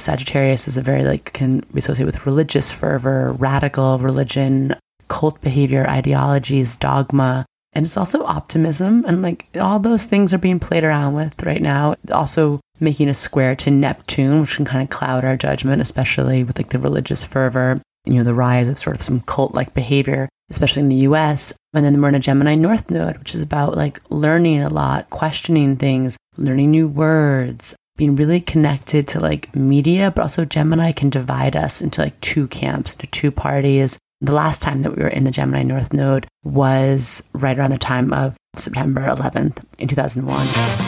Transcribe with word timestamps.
Sagittarius 0.00 0.68
is 0.68 0.76
a 0.76 0.82
very 0.82 1.04
like 1.04 1.32
can 1.32 1.60
be 1.72 1.80
associated 1.80 2.06
with 2.06 2.26
religious 2.26 2.70
fervor, 2.70 3.32
radical 3.32 3.98
religion, 3.98 4.76
cult 5.08 5.40
behavior, 5.40 5.86
ideologies, 5.88 6.76
dogma, 6.76 7.46
and 7.72 7.86
it's 7.86 7.96
also 7.96 8.24
optimism 8.24 9.04
and 9.06 9.22
like 9.22 9.46
all 9.60 9.78
those 9.78 10.04
things 10.04 10.32
are 10.32 10.38
being 10.38 10.58
played 10.58 10.84
around 10.84 11.14
with 11.14 11.42
right 11.44 11.62
now. 11.62 11.94
Also 12.10 12.60
making 12.80 13.08
a 13.08 13.14
square 13.14 13.54
to 13.56 13.70
Neptune, 13.70 14.40
which 14.40 14.56
can 14.56 14.64
kind 14.64 14.82
of 14.82 14.90
cloud 14.90 15.24
our 15.24 15.36
judgment, 15.36 15.82
especially 15.82 16.44
with 16.44 16.58
like 16.58 16.70
the 16.70 16.78
religious 16.78 17.24
fervor, 17.24 17.80
you 18.04 18.14
know, 18.14 18.24
the 18.24 18.34
rise 18.34 18.68
of 18.68 18.78
sort 18.78 18.96
of 18.96 19.02
some 19.02 19.20
cult 19.20 19.54
like 19.54 19.74
behavior, 19.74 20.28
especially 20.50 20.80
in 20.80 20.88
the 20.88 21.06
US. 21.08 21.52
And 21.74 21.84
then 21.84 22.00
we're 22.00 22.08
in 22.08 22.14
a 22.14 22.20
Gemini 22.20 22.54
North 22.54 22.90
Node, 22.90 23.18
which 23.18 23.34
is 23.34 23.42
about 23.42 23.76
like 23.76 24.00
learning 24.10 24.62
a 24.62 24.70
lot, 24.70 25.10
questioning 25.10 25.76
things, 25.76 26.16
learning 26.36 26.70
new 26.70 26.88
words, 26.88 27.76
being 27.98 28.16
really 28.16 28.40
connected 28.40 29.06
to 29.08 29.20
like 29.20 29.54
media, 29.54 30.10
but 30.14 30.22
also 30.22 30.46
Gemini 30.46 30.92
can 30.92 31.10
divide 31.10 31.54
us 31.54 31.82
into 31.82 32.00
like 32.00 32.18
two 32.22 32.48
camps, 32.48 32.94
into 32.94 33.06
two 33.08 33.30
parties. 33.30 33.98
The 34.22 34.32
last 34.32 34.62
time 34.62 34.80
that 34.82 34.96
we 34.96 35.02
were 35.02 35.08
in 35.08 35.24
the 35.24 35.30
Gemini 35.30 35.64
North 35.64 35.92
Node 35.92 36.26
was 36.42 37.28
right 37.34 37.58
around 37.58 37.72
the 37.72 37.78
time 37.78 38.14
of 38.14 38.36
September 38.56 39.02
11th 39.02 39.62
in 39.78 39.88
2001. 39.88 40.87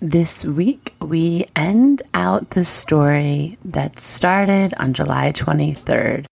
This 0.00 0.44
week, 0.44 0.92
we 1.00 1.46
end 1.54 2.02
out 2.12 2.50
the 2.50 2.64
story 2.64 3.56
that 3.64 4.00
started 4.00 4.74
on 4.76 4.92
July 4.92 5.30
23rd. 5.30 6.26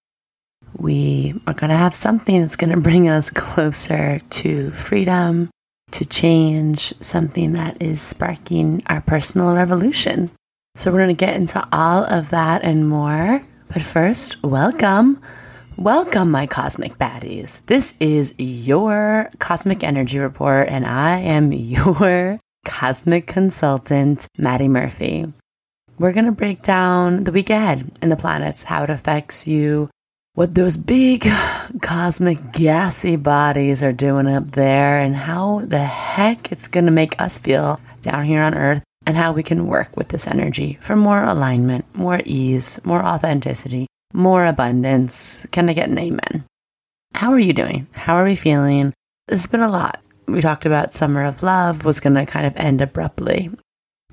We 0.77 1.41
are 1.47 1.55
going 1.55 1.71
to 1.71 1.77
have 1.77 1.95
something 1.95 2.41
that's 2.41 2.57
going 2.57 2.75
to 2.75 2.81
bring 2.81 3.09
us 3.09 3.31
closer 3.31 4.19
to 4.19 4.73
freedom, 4.73 5.49
to 5.93 6.05
change, 6.05 6.93
something 7.01 7.53
that 7.53 7.81
is 7.81 8.03
sparking 8.03 8.83
our 8.89 9.01
personal 9.01 9.55
revolution. 9.55 10.33
So, 10.75 10.91
we're 10.91 10.99
going 10.99 11.17
to 11.17 11.25
get 11.27 11.37
into 11.37 11.67
all 11.71 12.05
of 12.05 12.31
that 12.31 12.65
and 12.65 12.89
more. 12.89 13.45
But 13.73 13.83
first, 13.83 14.43
welcome. 14.43 15.23
Welcome, 15.77 16.33
my 16.33 16.49
cosmic 16.49 16.99
baddies. 16.99 17.65
This 17.67 17.95
is 18.01 18.35
your 18.39 19.31
cosmic 19.39 19.85
energy 19.85 20.19
report, 20.19 20.69
and 20.69 20.85
I 20.85 21.21
am 21.21 21.53
your 21.55 22.41
cosmic 22.65 23.27
consultant, 23.27 24.27
Madi 24.39 24.69
Murphy. 24.69 25.33
We're 25.99 26.13
going 26.13 26.27
to 26.27 26.33
break 26.33 26.63
down 26.63 27.25
the 27.25 27.33
week 27.33 27.51
ahead 27.51 27.91
in 28.01 28.09
the 28.09 28.17
planets, 28.17 28.63
how 28.63 28.83
it 28.83 28.91
affects 28.91 29.47
you, 29.47 29.91
what 30.35 30.55
those 30.55 30.77
big 30.77 31.31
cosmic 31.83 32.53
gassy 32.53 33.17
bodies 33.17 33.83
are 33.83 33.93
doing 33.93 34.27
up 34.27 34.53
there, 34.53 34.99
and 34.99 35.15
how 35.15 35.61
the 35.65 35.85
heck 35.85 36.51
it's 36.51 36.69
going 36.69 36.87
to 36.87 36.93
make 36.93 37.21
us 37.21 37.39
feel 37.39 37.81
down 38.01 38.25
here 38.25 38.43
on 38.43 38.55
Earth, 38.55 38.83
and 39.07 39.17
how 39.17 39.33
we 39.33 39.43
can 39.43 39.67
work 39.67 39.97
with 39.97 40.09
this 40.09 40.27
energy 40.27 40.79
for 40.81 40.97
more 40.97 41.23
alignment, 41.23 41.85
more 41.95 42.21
ease, 42.25 42.81
more 42.85 43.05
authenticity, 43.05 43.87
more 44.13 44.45
abundance. 44.45 45.47
Can 45.51 45.69
I 45.69 45.73
get 45.73 45.89
an 45.89 45.99
amen? 45.99 46.45
How 47.15 47.33
are 47.33 47.39
you 47.39 47.53
doing? 47.53 47.87
How 47.93 48.17
are 48.17 48.25
we 48.25 48.37
feeling? 48.37 48.95
It's 49.29 49.47
been 49.47 49.61
a 49.61 49.71
lot 49.71 50.02
we 50.27 50.41
talked 50.41 50.67
about 50.67 50.95
Summer 50.95 51.25
of 51.25 51.43
Love 51.43 51.85
was 51.85 52.01
going 52.01 52.15
to 52.15 52.27
kind 52.27 52.47
of 52.47 52.57
end 52.57 52.81
abruptly. 52.81 53.51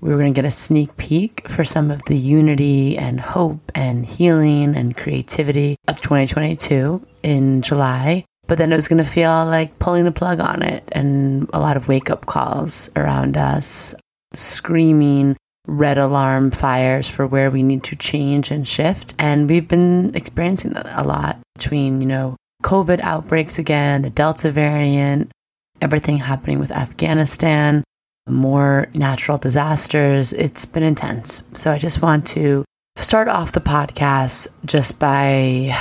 We 0.02 0.10
were 0.10 0.18
going 0.18 0.34
to 0.34 0.42
get 0.42 0.48
a 0.48 0.52
sneak 0.52 0.96
peek 0.98 1.48
for 1.50 1.66
some 1.66 1.92
of 1.92 2.02
the 2.06 2.18
unity 2.18 2.98
and 2.98 3.20
hope 3.20 3.72
and 3.76 4.06
healing 4.06 4.76
and 4.76 4.96
creativity 4.96 5.76
of 5.88 6.02
2022 6.02 7.06
in 7.22 7.62
July. 7.62 8.24
But 8.48 8.58
then 8.58 8.72
it 8.72 8.78
was 8.78 8.88
going 8.88 9.04
to 9.04 9.10
feel 9.10 9.46
like 9.46 9.78
pulling 9.78 10.06
the 10.06 10.12
plug 10.12 10.40
on 10.40 10.64
it 10.64 10.84
and 10.92 11.50
a 11.54 11.60
lot 11.60 11.78
of 11.78 11.88
wake 11.88 12.10
up 12.10 12.26
calls 12.26 12.90
around 12.96 13.38
us, 13.38 13.94
screaming 14.34 15.36
red 15.68 15.98
alarm 15.98 16.52
fires 16.52 17.08
for 17.08 17.28
where 17.28 17.52
we 17.52 17.62
need 17.62 17.84
to 17.84 17.96
change 17.96 18.52
and 18.52 18.68
shift. 18.68 19.14
And 19.20 19.50
we've 19.50 19.68
been 19.68 20.16
experiencing 20.16 20.72
that 20.72 20.88
a 20.88 21.04
lot 21.04 21.38
between, 21.56 22.02
you 22.02 22.08
know, 22.08 22.36
COVID 22.64 23.00
outbreaks 23.02 23.60
again, 23.60 24.02
the 24.02 24.10
Delta 24.10 24.52
variant, 24.52 25.32
everything 25.82 26.18
happening 26.18 26.60
with 26.60 26.72
Afghanistan, 26.72 27.84
more 28.28 28.88
natural 28.94 29.38
disasters. 29.38 30.34
It's 30.34 30.66
been 30.66 30.84
intense. 30.84 31.44
So 31.54 31.72
I 31.72 31.80
just 31.80 32.02
want 32.02 32.28
to 32.28 32.64
start 32.98 33.28
off 33.28 33.54
the 33.54 33.62
podcast 33.62 34.54
just 34.66 35.00
by 35.00 35.76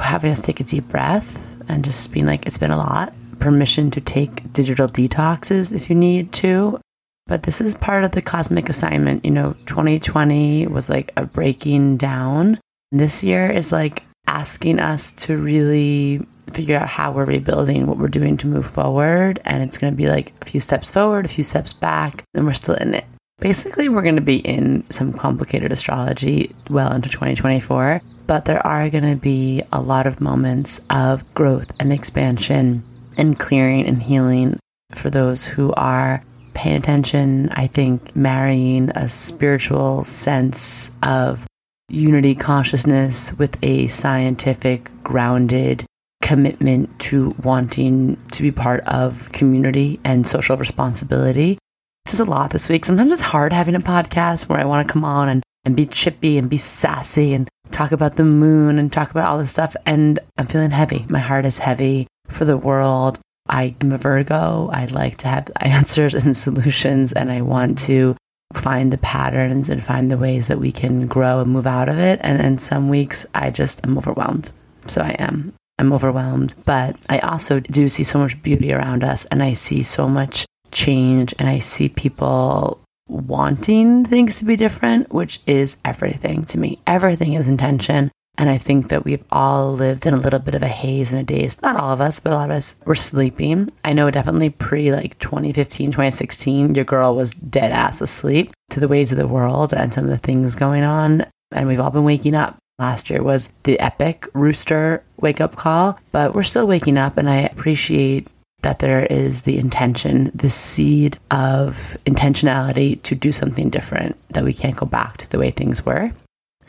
having 0.00 0.30
us 0.30 0.40
take 0.40 0.60
a 0.60 0.64
deep 0.64 0.88
breath 0.88 1.42
and 1.68 1.84
just 1.84 2.12
being 2.12 2.26
like, 2.26 2.46
it's 2.46 2.58
been 2.58 2.70
a 2.70 2.76
lot. 2.76 3.12
Permission 3.38 3.90
to 3.92 4.00
take 4.00 4.52
digital 4.52 4.88
detoxes 4.88 5.72
if 5.72 5.88
you 5.88 5.96
need 5.96 6.32
to. 6.34 6.78
But 7.26 7.44
this 7.44 7.60
is 7.60 7.74
part 7.76 8.04
of 8.04 8.10
the 8.10 8.22
cosmic 8.22 8.68
assignment. 8.68 9.24
You 9.24 9.30
know, 9.30 9.54
2020 9.66 10.66
was 10.66 10.88
like 10.88 11.12
a 11.16 11.24
breaking 11.24 11.96
down. 11.96 12.58
This 12.92 13.22
year 13.22 13.48
is 13.48 13.70
like 13.70 14.02
asking 14.30 14.78
us 14.78 15.10
to 15.10 15.36
really 15.36 16.24
figure 16.52 16.78
out 16.78 16.88
how 16.88 17.10
we're 17.10 17.24
rebuilding, 17.24 17.86
what 17.86 17.98
we're 17.98 18.08
doing 18.08 18.36
to 18.38 18.46
move 18.46 18.66
forward. 18.66 19.40
And 19.44 19.62
it's 19.64 19.76
going 19.76 19.92
to 19.92 19.96
be 19.96 20.06
like 20.06 20.32
a 20.40 20.44
few 20.44 20.60
steps 20.60 20.90
forward, 20.90 21.24
a 21.24 21.28
few 21.28 21.42
steps 21.42 21.72
back, 21.72 22.22
and 22.32 22.46
we're 22.46 22.52
still 22.52 22.76
in 22.76 22.94
it. 22.94 23.04
Basically, 23.40 23.88
we're 23.88 24.02
going 24.02 24.16
to 24.16 24.20
be 24.20 24.36
in 24.36 24.88
some 24.90 25.12
complicated 25.12 25.72
astrology 25.72 26.54
well 26.68 26.92
into 26.92 27.08
2024, 27.08 28.02
but 28.26 28.44
there 28.44 28.64
are 28.64 28.88
going 28.88 29.10
to 29.10 29.16
be 29.16 29.62
a 29.72 29.80
lot 29.80 30.06
of 30.06 30.20
moments 30.20 30.80
of 30.90 31.34
growth 31.34 31.72
and 31.80 31.92
expansion 31.92 32.84
and 33.16 33.38
clearing 33.38 33.84
and 33.86 34.02
healing 34.02 34.60
for 34.94 35.10
those 35.10 35.44
who 35.44 35.72
are 35.72 36.22
paying 36.54 36.76
attention. 36.76 37.48
I 37.50 37.66
think 37.66 38.14
marrying 38.14 38.90
a 38.90 39.08
spiritual 39.08 40.04
sense 40.04 40.92
of 41.02 41.46
unity 41.90 42.34
consciousness 42.34 43.32
with 43.38 43.56
a 43.62 43.88
scientific, 43.88 44.90
grounded 45.02 45.84
commitment 46.22 46.98
to 47.00 47.34
wanting 47.42 48.16
to 48.32 48.42
be 48.42 48.50
part 48.50 48.84
of 48.86 49.30
community 49.32 49.98
and 50.04 50.26
social 50.26 50.56
responsibility. 50.56 51.58
There's 52.04 52.20
a 52.20 52.24
lot 52.24 52.50
this 52.50 52.68
week. 52.68 52.84
Sometimes 52.84 53.12
it's 53.12 53.20
hard 53.20 53.52
having 53.52 53.74
a 53.74 53.80
podcast 53.80 54.48
where 54.48 54.58
I 54.58 54.64
want 54.64 54.86
to 54.86 54.92
come 54.92 55.04
on 55.04 55.28
and, 55.28 55.42
and 55.64 55.76
be 55.76 55.86
chippy 55.86 56.38
and 56.38 56.50
be 56.50 56.58
sassy 56.58 57.34
and 57.34 57.48
talk 57.70 57.92
about 57.92 58.16
the 58.16 58.24
moon 58.24 58.78
and 58.78 58.92
talk 58.92 59.10
about 59.10 59.28
all 59.28 59.38
this 59.38 59.50
stuff. 59.50 59.76
And 59.86 60.18
I'm 60.36 60.46
feeling 60.46 60.70
heavy. 60.70 61.06
My 61.08 61.18
heart 61.18 61.46
is 61.46 61.58
heavy 61.58 62.06
for 62.28 62.44
the 62.44 62.56
world. 62.56 63.18
I 63.48 63.74
am 63.80 63.92
a 63.92 63.98
Virgo. 63.98 64.70
I 64.72 64.86
like 64.86 65.18
to 65.18 65.28
have 65.28 65.50
answers 65.60 66.14
and 66.14 66.36
solutions, 66.36 67.12
and 67.12 67.32
I 67.32 67.42
want 67.42 67.78
to 67.80 68.16
find 68.54 68.92
the 68.92 68.98
patterns 68.98 69.68
and 69.68 69.84
find 69.84 70.10
the 70.10 70.18
ways 70.18 70.48
that 70.48 70.58
we 70.58 70.72
can 70.72 71.06
grow 71.06 71.40
and 71.40 71.50
move 71.50 71.66
out 71.66 71.88
of 71.88 71.98
it. 71.98 72.20
And 72.22 72.40
then 72.40 72.58
some 72.58 72.88
weeks 72.88 73.26
I 73.34 73.50
just 73.50 73.84
am 73.86 73.96
overwhelmed. 73.96 74.50
So 74.88 75.02
I 75.02 75.16
am. 75.18 75.54
I'm 75.78 75.92
overwhelmed. 75.92 76.54
But 76.64 76.96
I 77.08 77.18
also 77.20 77.60
do 77.60 77.88
see 77.88 78.04
so 78.04 78.18
much 78.18 78.42
beauty 78.42 78.72
around 78.72 79.04
us 79.04 79.24
and 79.26 79.42
I 79.42 79.54
see 79.54 79.82
so 79.82 80.08
much 80.08 80.46
change 80.72 81.34
and 81.38 81.48
I 81.48 81.58
see 81.58 81.88
people 81.88 82.80
wanting 83.08 84.04
things 84.04 84.38
to 84.38 84.44
be 84.44 84.56
different, 84.56 85.12
which 85.12 85.40
is 85.46 85.76
everything 85.84 86.44
to 86.46 86.58
me. 86.58 86.80
Everything 86.86 87.34
is 87.34 87.48
intention. 87.48 88.10
And 88.38 88.48
I 88.48 88.58
think 88.58 88.88
that 88.88 89.04
we've 89.04 89.24
all 89.30 89.74
lived 89.74 90.06
in 90.06 90.14
a 90.14 90.18
little 90.18 90.38
bit 90.38 90.54
of 90.54 90.62
a 90.62 90.68
haze 90.68 91.12
and 91.12 91.20
a 91.20 91.22
daze. 91.22 91.60
Not 91.60 91.76
all 91.76 91.92
of 91.92 92.00
us, 92.00 92.20
but 92.20 92.32
a 92.32 92.36
lot 92.36 92.50
of 92.50 92.56
us 92.56 92.76
were 92.86 92.94
sleeping. 92.94 93.68
I 93.84 93.92
know 93.92 94.10
definitely 94.10 94.50
pre 94.50 94.92
like 94.92 95.18
2015, 95.18 95.90
2016, 95.90 96.74
your 96.74 96.84
girl 96.84 97.14
was 97.14 97.32
dead 97.32 97.72
ass 97.72 98.00
asleep 98.00 98.52
to 98.70 98.80
the 98.80 98.88
ways 98.88 99.12
of 99.12 99.18
the 99.18 99.28
world 99.28 99.74
and 99.74 99.92
some 99.92 100.04
of 100.04 100.10
the 100.10 100.18
things 100.18 100.54
going 100.54 100.84
on. 100.84 101.26
And 101.52 101.68
we've 101.68 101.80
all 101.80 101.90
been 101.90 102.04
waking 102.04 102.34
up 102.34 102.56
last 102.78 103.10
year 103.10 103.22
was 103.22 103.52
the 103.64 103.78
epic 103.78 104.26
rooster 104.32 105.04
wake 105.18 105.40
up 105.40 105.54
call, 105.54 105.98
but 106.12 106.34
we're 106.34 106.42
still 106.42 106.66
waking 106.66 106.96
up 106.96 107.18
and 107.18 107.28
I 107.28 107.40
appreciate 107.40 108.26
that 108.62 108.78
there 108.78 109.06
is 109.06 109.42
the 109.42 109.58
intention, 109.58 110.30
the 110.34 110.50
seed 110.50 111.18
of 111.30 111.96
intentionality 112.06 113.02
to 113.02 113.14
do 113.14 113.32
something 113.32 113.70
different, 113.70 114.16
that 114.30 114.44
we 114.44 114.52
can't 114.52 114.76
go 114.76 114.86
back 114.86 115.16
to 115.18 115.30
the 115.30 115.38
way 115.38 115.50
things 115.50 115.84
were. 115.84 116.12